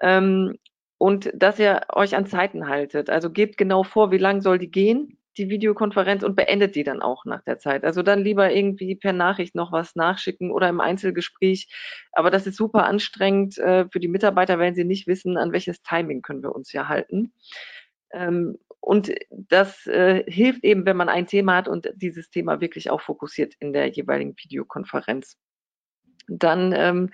Ähm, 0.00 0.58
und 0.98 1.30
dass 1.34 1.58
ihr 1.58 1.82
euch 1.92 2.16
an 2.16 2.26
Zeiten 2.26 2.68
haltet. 2.68 3.10
Also 3.10 3.30
gebt 3.30 3.58
genau 3.58 3.82
vor, 3.84 4.10
wie 4.10 4.18
lang 4.18 4.40
soll 4.40 4.58
die 4.58 4.70
gehen 4.70 5.18
die 5.38 5.50
Videokonferenz 5.50 6.22
und 6.22 6.36
beendet 6.36 6.74
die 6.74 6.84
dann 6.84 7.02
auch 7.02 7.24
nach 7.24 7.42
der 7.42 7.58
Zeit. 7.58 7.84
Also 7.84 8.02
dann 8.02 8.22
lieber 8.22 8.52
irgendwie 8.52 8.94
per 8.94 9.12
Nachricht 9.12 9.54
noch 9.54 9.72
was 9.72 9.96
nachschicken 9.96 10.50
oder 10.50 10.68
im 10.68 10.80
Einzelgespräch. 10.80 11.68
Aber 12.12 12.30
das 12.30 12.46
ist 12.46 12.56
super 12.56 12.86
anstrengend 12.86 13.58
äh, 13.58 13.86
für 13.90 14.00
die 14.00 14.08
Mitarbeiter, 14.08 14.58
wenn 14.58 14.74
sie 14.74 14.84
nicht 14.84 15.06
wissen, 15.06 15.36
an 15.36 15.52
welches 15.52 15.82
Timing 15.82 16.22
können 16.22 16.42
wir 16.42 16.54
uns 16.54 16.72
ja 16.72 16.88
halten. 16.88 17.32
Ähm, 18.12 18.58
und 18.80 19.12
das 19.30 19.86
äh, 19.88 20.24
hilft 20.30 20.62
eben, 20.64 20.86
wenn 20.86 20.96
man 20.96 21.08
ein 21.08 21.26
Thema 21.26 21.56
hat 21.56 21.68
und 21.68 21.90
dieses 21.96 22.30
Thema 22.30 22.60
wirklich 22.60 22.88
auch 22.90 23.00
fokussiert 23.00 23.54
in 23.58 23.72
der 23.72 23.88
jeweiligen 23.88 24.36
Videokonferenz 24.36 25.36
dann, 26.28 26.72
ähm, 26.74 27.10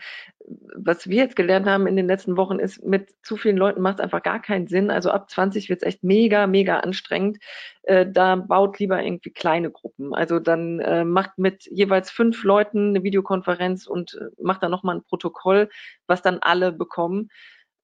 was 0.74 1.08
wir 1.08 1.16
jetzt 1.18 1.36
gelernt 1.36 1.66
haben 1.66 1.86
in 1.86 1.96
den 1.96 2.06
letzten 2.06 2.36
Wochen, 2.36 2.58
ist, 2.58 2.84
mit 2.84 3.14
zu 3.22 3.36
vielen 3.36 3.56
Leuten 3.56 3.80
macht 3.80 3.98
es 3.98 4.00
einfach 4.00 4.22
gar 4.22 4.40
keinen 4.40 4.66
Sinn. 4.66 4.90
Also 4.90 5.10
ab 5.10 5.30
20 5.30 5.68
wird 5.68 5.82
es 5.82 5.86
echt 5.86 6.02
mega, 6.02 6.46
mega 6.46 6.80
anstrengend. 6.80 7.38
Äh, 7.84 8.06
da 8.10 8.36
baut 8.36 8.78
lieber 8.78 9.02
irgendwie 9.02 9.30
kleine 9.30 9.70
Gruppen. 9.70 10.14
Also 10.14 10.40
dann 10.40 10.80
äh, 10.80 11.04
macht 11.04 11.38
mit 11.38 11.64
jeweils 11.70 12.10
fünf 12.10 12.42
Leuten 12.44 12.90
eine 12.90 13.02
Videokonferenz 13.02 13.86
und 13.86 14.14
äh, 14.14 14.42
macht 14.42 14.62
dann 14.62 14.70
nochmal 14.70 14.96
ein 14.96 15.04
Protokoll, 15.04 15.68
was 16.06 16.22
dann 16.22 16.38
alle 16.40 16.72
bekommen. 16.72 17.30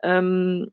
Ähm, 0.03 0.71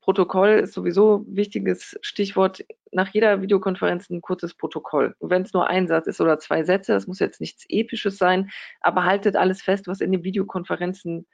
Protokoll 0.00 0.60
ist 0.60 0.72
sowieso 0.72 1.18
ein 1.18 1.36
wichtiges 1.36 1.98
Stichwort. 2.00 2.64
Nach 2.90 3.12
jeder 3.12 3.42
Videokonferenz 3.42 4.10
ein 4.10 4.20
kurzes 4.20 4.54
Protokoll. 4.54 5.14
Wenn 5.20 5.42
es 5.42 5.52
nur 5.52 5.68
ein 5.68 5.86
Satz 5.86 6.06
ist 6.06 6.20
oder 6.20 6.38
zwei 6.38 6.64
Sätze, 6.64 6.92
das 6.92 7.06
muss 7.06 7.18
jetzt 7.18 7.40
nichts 7.40 7.64
Episches 7.68 8.18
sein, 8.18 8.50
aber 8.80 9.04
haltet 9.04 9.36
alles 9.36 9.62
fest, 9.62 9.86
was 9.86 10.00
in 10.00 10.12
den 10.12 10.24
Videokonferenzen 10.24 11.26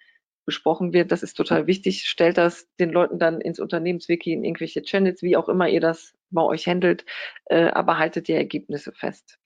besprochen 0.45 0.95
wird. 0.95 1.13
Das 1.13 1.23
ist 1.23 1.35
total 1.35 1.67
wichtig. 1.67 2.05
Stellt 2.05 2.39
das 2.39 2.67
den 2.81 2.91
Leuten 2.91 3.19
dann 3.19 3.41
ins 3.41 3.61
Unternehmenswiki, 3.61 4.33
in 4.33 4.45
irgendwelche 4.45 4.83
Channels, 4.83 5.23
wie 5.23 5.37
auch 5.37 5.49
immer 5.49 5.69
ihr 5.69 5.81
das 5.81 6.15
bei 6.31 6.43
euch 6.43 6.67
handelt, 6.67 7.05
äh, 7.47 7.69
aber 7.69 7.99
haltet 7.99 8.29
die 8.29 8.33
Ergebnisse 8.33 8.93
fest. 8.93 9.39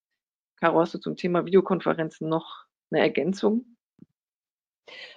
Caro, 0.61 0.81
hast 0.81 0.95
du 0.95 0.99
zum 0.99 1.17
Thema 1.17 1.45
Videokonferenzen 1.45 2.29
noch 2.29 2.67
eine 2.93 3.01
Ergänzung? 3.01 3.72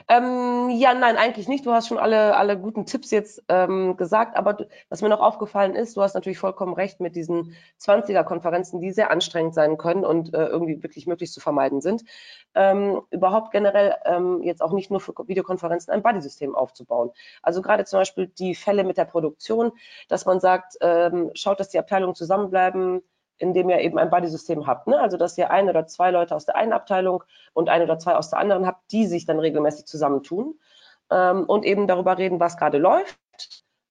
Ähm, 0.08 0.70
ja, 0.70 0.94
nein, 0.94 1.18
eigentlich 1.18 1.48
nicht. 1.48 1.66
Du 1.66 1.72
hast 1.72 1.88
schon 1.88 1.98
alle, 1.98 2.36
alle 2.36 2.60
guten 2.60 2.86
Tipps 2.86 3.12
jetzt 3.12 3.44
ähm, 3.50 3.98
gesagt, 3.98 4.36
aber 4.38 4.54
du, 4.54 4.68
was 4.90 5.02
mir 5.02 5.10
noch 5.10 5.20
aufgefallen 5.20 5.76
ist, 5.76 5.98
du 5.98 6.02
hast 6.02 6.14
natürlich 6.14 6.38
vollkommen 6.38 6.74
recht 6.74 7.00
mit 7.00 7.16
diesen 7.16 7.56
20er-Konferenzen, 7.80 8.80
die 8.80 8.92
sehr 8.92 9.10
anstrengend 9.10 9.56
sein 9.56 9.78
können 9.78 10.06
und 10.06 10.34
äh, 10.34 10.46
irgendwie 10.46 10.84
wirklich 10.84 11.08
möglich 11.08 11.32
zu 11.32 11.40
vermeiden 11.40 11.82
sind. 11.82 12.04
Ähm, 12.54 13.02
überhaupt 13.10 13.52
generell 13.52 13.96
ähm, 14.06 14.44
jetzt 14.44 14.62
auch 14.62 14.74
nicht 14.74 14.92
nur 14.92 15.00
für 15.00 15.14
Videokonferenzen 15.28 15.92
ein 15.92 16.04
Buddy-System 16.04 16.56
aufzubauen. 16.56 17.12
Also 17.42 17.62
gerade 17.62 17.86
zum 17.86 18.00
Beispiel 18.00 18.28
die 18.28 18.54
Fälle 18.56 18.84
mit 18.84 18.98
der 18.98 19.06
Produktion, 19.06 19.72
dass 20.08 20.26
man 20.26 20.40
sagt, 20.40 20.78
ähm, 20.82 21.32
schaut, 21.34 21.60
dass 21.60 21.70
die 21.70 21.80
Abteilungen 21.80 22.16
zusammenbleiben, 22.16 23.02
indem 23.38 23.70
ihr 23.70 23.80
eben 23.80 23.98
ein 23.98 24.10
Buddy-System 24.10 24.68
habt. 24.68 24.88
Ne? 24.88 25.00
Also 25.00 25.18
dass 25.18 25.38
ihr 25.38 25.52
ein 25.52 25.70
oder 25.70 25.88
zwei 25.88 26.12
Leute 26.12 26.36
aus 26.36 26.46
der 26.46 26.56
einen 26.56 26.74
Abteilung 26.74 27.24
und 27.54 27.70
ein 27.70 27.82
oder 27.82 28.00
zwei 28.00 28.16
aus 28.16 28.30
der 28.30 28.40
anderen 28.40 28.66
habt, 28.66 28.92
die 28.92 29.08
sich 29.08 29.26
dann 29.26 29.40
regelmäßig 29.40 29.86
zusammentun 29.86 30.60
ähm, 31.10 31.46
und 31.46 31.66
eben 31.66 31.88
darüber 31.88 32.18
reden, 32.18 32.40
was 32.40 32.58
gerade 32.58 32.78
läuft. 32.78 33.18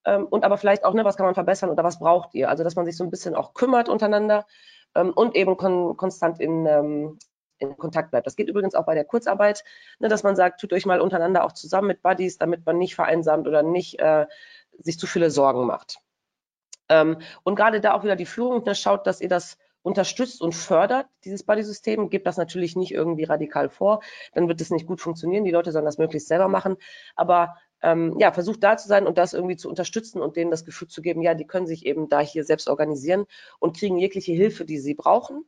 Ähm, 0.04 0.26
und 0.26 0.44
aber 0.44 0.58
vielleicht 0.58 0.84
auch, 0.84 0.94
ne, 0.94 1.04
was 1.04 1.16
kann 1.16 1.26
man 1.26 1.34
verbessern 1.34 1.70
oder 1.70 1.84
was 1.84 1.98
braucht 1.98 2.34
ihr? 2.34 2.48
Also 2.48 2.64
dass 2.64 2.76
man 2.76 2.86
sich 2.86 2.96
so 2.96 3.04
ein 3.04 3.10
bisschen 3.10 3.34
auch 3.34 3.54
kümmert 3.54 3.88
untereinander 3.88 4.46
ähm, 4.94 5.12
und 5.12 5.34
eben 5.34 5.56
kon 5.56 5.96
konstant 5.96 6.40
in, 6.40 6.66
ähm, 6.66 7.18
in 7.58 7.76
Kontakt 7.76 8.10
bleibt. 8.10 8.26
Das 8.26 8.36
geht 8.36 8.48
übrigens 8.48 8.74
auch 8.74 8.84
bei 8.84 8.94
der 8.94 9.04
Kurzarbeit, 9.04 9.64
ne, 9.98 10.08
dass 10.08 10.22
man 10.22 10.36
sagt, 10.36 10.60
tut 10.60 10.72
euch 10.72 10.86
mal 10.86 11.00
untereinander 11.00 11.44
auch 11.44 11.52
zusammen 11.52 11.88
mit 11.88 12.02
Buddies, 12.02 12.38
damit 12.38 12.64
man 12.66 12.78
nicht 12.78 12.94
vereinsamt 12.94 13.46
oder 13.46 13.62
nicht 13.62 13.98
äh, 13.98 14.26
sich 14.78 14.98
zu 14.98 15.06
viele 15.06 15.30
Sorgen 15.30 15.66
macht. 15.66 16.00
Ähm, 16.88 17.18
und 17.42 17.56
gerade 17.56 17.80
da 17.80 17.94
auch 17.94 18.04
wieder 18.04 18.16
die 18.16 18.26
Führung, 18.26 18.64
ne, 18.64 18.74
schaut, 18.74 19.06
dass 19.06 19.20
ihr 19.20 19.28
das 19.28 19.58
unterstützt 19.84 20.40
und 20.40 20.54
fördert, 20.54 21.06
dieses 21.24 21.44
Buddy-System, 21.44 22.08
gebt 22.08 22.26
das 22.26 22.38
natürlich 22.38 22.74
nicht 22.74 22.92
irgendwie 22.92 23.24
radikal 23.24 23.68
vor, 23.68 24.00
dann 24.32 24.48
wird 24.48 24.60
es 24.60 24.70
nicht 24.70 24.86
gut 24.86 25.00
funktionieren, 25.00 25.44
die 25.44 25.50
Leute 25.50 25.72
sollen 25.72 25.84
das 25.84 25.98
möglichst 25.98 26.28
selber 26.28 26.48
machen, 26.48 26.76
aber 27.16 27.56
ähm, 27.82 28.16
ja, 28.18 28.32
versucht 28.32 28.64
da 28.64 28.78
zu 28.78 28.88
sein 28.88 29.06
und 29.06 29.18
das 29.18 29.34
irgendwie 29.34 29.56
zu 29.56 29.68
unterstützen 29.68 30.22
und 30.22 30.36
denen 30.36 30.50
das 30.50 30.64
Gefühl 30.64 30.88
zu 30.88 31.02
geben, 31.02 31.20
ja, 31.20 31.34
die 31.34 31.46
können 31.46 31.66
sich 31.66 31.84
eben 31.84 32.08
da 32.08 32.20
hier 32.20 32.44
selbst 32.44 32.68
organisieren 32.68 33.26
und 33.60 33.76
kriegen 33.76 33.98
jegliche 33.98 34.32
Hilfe, 34.32 34.64
die 34.64 34.78
sie 34.78 34.94
brauchen. 34.94 35.44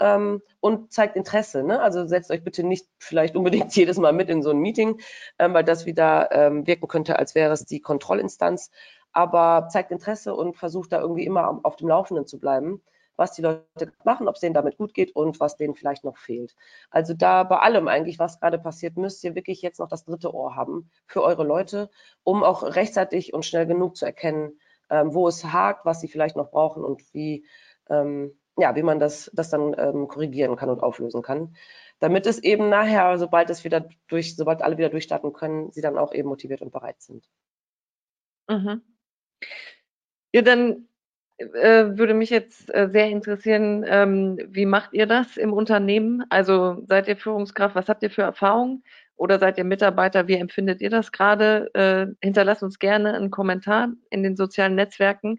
Ähm, 0.00 0.40
und 0.60 0.90
zeigt 0.90 1.16
Interesse. 1.16 1.62
Ne? 1.62 1.80
Also 1.80 2.06
setzt 2.06 2.30
euch 2.30 2.42
bitte 2.42 2.64
nicht 2.64 2.86
vielleicht 2.98 3.36
unbedingt 3.36 3.72
jedes 3.76 3.98
Mal 3.98 4.12
mit 4.12 4.30
in 4.30 4.42
so 4.42 4.50
ein 4.50 4.58
Meeting, 4.58 5.00
ähm, 5.38 5.52
weil 5.52 5.64
das 5.64 5.84
wieder 5.84 6.30
ähm, 6.32 6.66
wirken 6.66 6.88
könnte, 6.88 7.18
als 7.18 7.34
wäre 7.34 7.52
es 7.52 7.66
die 7.66 7.80
Kontrollinstanz 7.80 8.70
aber 9.12 9.68
zeigt 9.68 9.90
Interesse 9.90 10.34
und 10.34 10.56
versucht 10.56 10.92
da 10.92 11.00
irgendwie 11.00 11.24
immer 11.24 11.60
auf 11.62 11.76
dem 11.76 11.88
Laufenden 11.88 12.26
zu 12.26 12.38
bleiben, 12.38 12.82
was 13.16 13.32
die 13.32 13.42
Leute 13.42 13.92
machen, 14.04 14.28
ob 14.28 14.36
es 14.36 14.40
denen 14.40 14.54
damit 14.54 14.78
gut 14.78 14.94
geht 14.94 15.14
und 15.14 15.38
was 15.38 15.56
denen 15.56 15.74
vielleicht 15.74 16.04
noch 16.04 16.16
fehlt. 16.16 16.54
Also 16.90 17.14
da 17.14 17.44
bei 17.44 17.58
allem 17.58 17.88
eigentlich, 17.88 18.18
was 18.18 18.40
gerade 18.40 18.58
passiert, 18.58 18.96
müsst 18.96 19.22
ihr 19.24 19.34
wirklich 19.34 19.62
jetzt 19.62 19.80
noch 19.80 19.88
das 19.88 20.04
dritte 20.04 20.34
Ohr 20.34 20.56
haben 20.56 20.90
für 21.06 21.22
eure 21.22 21.44
Leute, 21.44 21.90
um 22.24 22.42
auch 22.42 22.62
rechtzeitig 22.62 23.34
und 23.34 23.44
schnell 23.44 23.66
genug 23.66 23.96
zu 23.96 24.06
erkennen, 24.06 24.58
ähm, 24.90 25.14
wo 25.14 25.28
es 25.28 25.44
hakt, 25.44 25.84
was 25.84 26.00
sie 26.00 26.08
vielleicht 26.08 26.36
noch 26.36 26.50
brauchen 26.50 26.84
und 26.84 27.02
wie, 27.12 27.46
ähm, 27.90 28.32
ja, 28.56 28.74
wie 28.76 28.82
man 28.82 28.98
das, 28.98 29.30
das 29.34 29.50
dann 29.50 29.74
ähm, 29.78 30.08
korrigieren 30.08 30.56
kann 30.56 30.70
und 30.70 30.82
auflösen 30.82 31.22
kann. 31.22 31.54
Damit 31.98 32.26
es 32.26 32.38
eben 32.38 32.68
nachher, 32.68 33.16
sobald 33.18 33.48
es 33.50 33.62
wieder 33.62 33.88
durch, 34.08 34.36
sobald 34.36 34.62
alle 34.62 34.78
wieder 34.78 34.88
durchstarten 34.90 35.32
können, 35.32 35.70
sie 35.70 35.82
dann 35.82 35.98
auch 35.98 36.12
eben 36.12 36.28
motiviert 36.28 36.62
und 36.62 36.72
bereit 36.72 37.00
sind. 37.00 37.28
Mhm. 38.48 38.82
Ja, 40.32 40.42
dann 40.42 40.88
äh, 41.38 41.96
würde 41.98 42.14
mich 42.14 42.30
jetzt 42.30 42.72
äh, 42.74 42.88
sehr 42.90 43.08
interessieren, 43.08 43.84
ähm, 43.86 44.38
wie 44.48 44.66
macht 44.66 44.92
ihr 44.92 45.06
das 45.06 45.36
im 45.36 45.52
Unternehmen? 45.52 46.24
Also 46.30 46.82
seid 46.88 47.08
ihr 47.08 47.16
Führungskraft, 47.16 47.74
was 47.74 47.88
habt 47.88 48.02
ihr 48.02 48.10
für 48.10 48.22
Erfahrungen? 48.22 48.82
Oder 49.16 49.38
seid 49.38 49.58
ihr 49.58 49.64
Mitarbeiter, 49.64 50.26
wie 50.26 50.34
empfindet 50.34 50.80
ihr 50.80 50.90
das 50.90 51.12
gerade? 51.12 51.70
Äh, 51.74 52.06
hinterlasst 52.24 52.62
uns 52.62 52.78
gerne 52.78 53.14
einen 53.14 53.30
Kommentar 53.30 53.88
in 54.10 54.22
den 54.22 54.36
sozialen 54.36 54.74
Netzwerken, 54.74 55.38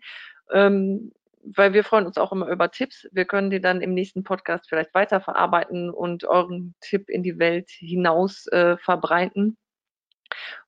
ähm, 0.52 1.12
weil 1.44 1.74
wir 1.74 1.84
freuen 1.84 2.06
uns 2.06 2.18
auch 2.18 2.32
immer 2.32 2.48
über 2.48 2.72
Tipps. 2.72 3.08
Wir 3.12 3.26
können 3.26 3.50
die 3.50 3.60
dann 3.60 3.82
im 3.82 3.94
nächsten 3.94 4.24
Podcast 4.24 4.70
vielleicht 4.70 4.94
weiterverarbeiten 4.94 5.90
und 5.90 6.24
euren 6.24 6.76
Tipp 6.82 7.10
in 7.10 7.24
die 7.24 7.40
Welt 7.40 7.70
hinaus 7.70 8.48
äh, 8.48 8.78
verbreiten. 8.78 9.58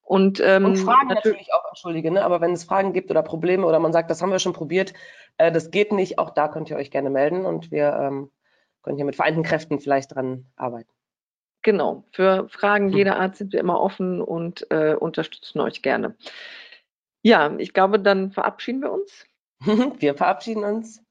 Und, 0.06 0.40
ähm, 0.40 0.66
und 0.66 0.78
Fragen 0.78 1.08
natürlich, 1.08 1.26
natürlich 1.26 1.54
auch, 1.54 1.68
entschuldige, 1.68 2.12
ne? 2.12 2.24
aber 2.24 2.40
wenn 2.40 2.54
es 2.54 2.64
Fragen 2.64 2.94
gibt 2.94 3.10
oder 3.10 3.24
Probleme 3.24 3.66
oder 3.66 3.80
man 3.80 3.92
sagt, 3.92 4.12
das 4.12 4.22
haben 4.22 4.32
wir 4.32 4.38
schon 4.38 4.54
probiert, 4.54 4.94
äh, 5.38 5.52
das 5.52 5.72
geht 5.72 5.92
nicht, 5.92 6.20
auch 6.20 6.30
da 6.30 6.48
könnt 6.48 6.70
ihr 6.70 6.78
euch 6.78 6.92
gerne 6.92 7.10
melden 7.10 7.46
und 7.46 7.72
wir 7.72 7.92
ähm, 7.94 8.32
können 8.84 8.98
hier 8.98 9.06
mit 9.06 9.16
vereinten 9.16 9.42
Kräften 9.42 9.80
vielleicht 9.80 10.14
dran 10.14 10.46
arbeiten. 10.56 10.92
Genau, 11.64 12.04
für 12.12 12.48
Fragen 12.50 12.90
hm. 12.90 12.98
jeder 12.98 13.20
Art 13.20 13.36
sind 13.36 13.52
wir 13.52 13.60
immer 13.60 13.82
offen 13.82 14.22
und 14.22 14.70
äh, 14.70 14.94
unterstützen 14.94 15.60
euch 15.60 15.82
gerne. 15.82 16.16
Ja, 17.24 17.56
ich 17.58 17.74
glaube, 17.74 18.00
dann 18.00 18.32
verabschieden 18.32 18.84
wir 18.84 18.92
uns. 18.92 19.26
wir 20.00 20.14
verabschieden 20.14 20.64
uns. 20.64 21.02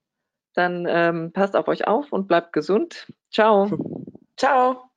Dann 0.55 0.87
ähm, 0.89 1.33
passt 1.33 1.57
auf 1.57 1.67
euch 1.67 1.89
auf 1.89 2.13
und 2.13 2.29
bleibt 2.29 2.53
gesund. 2.53 3.13
Ciao. 3.33 3.69
Ciao. 4.37 4.94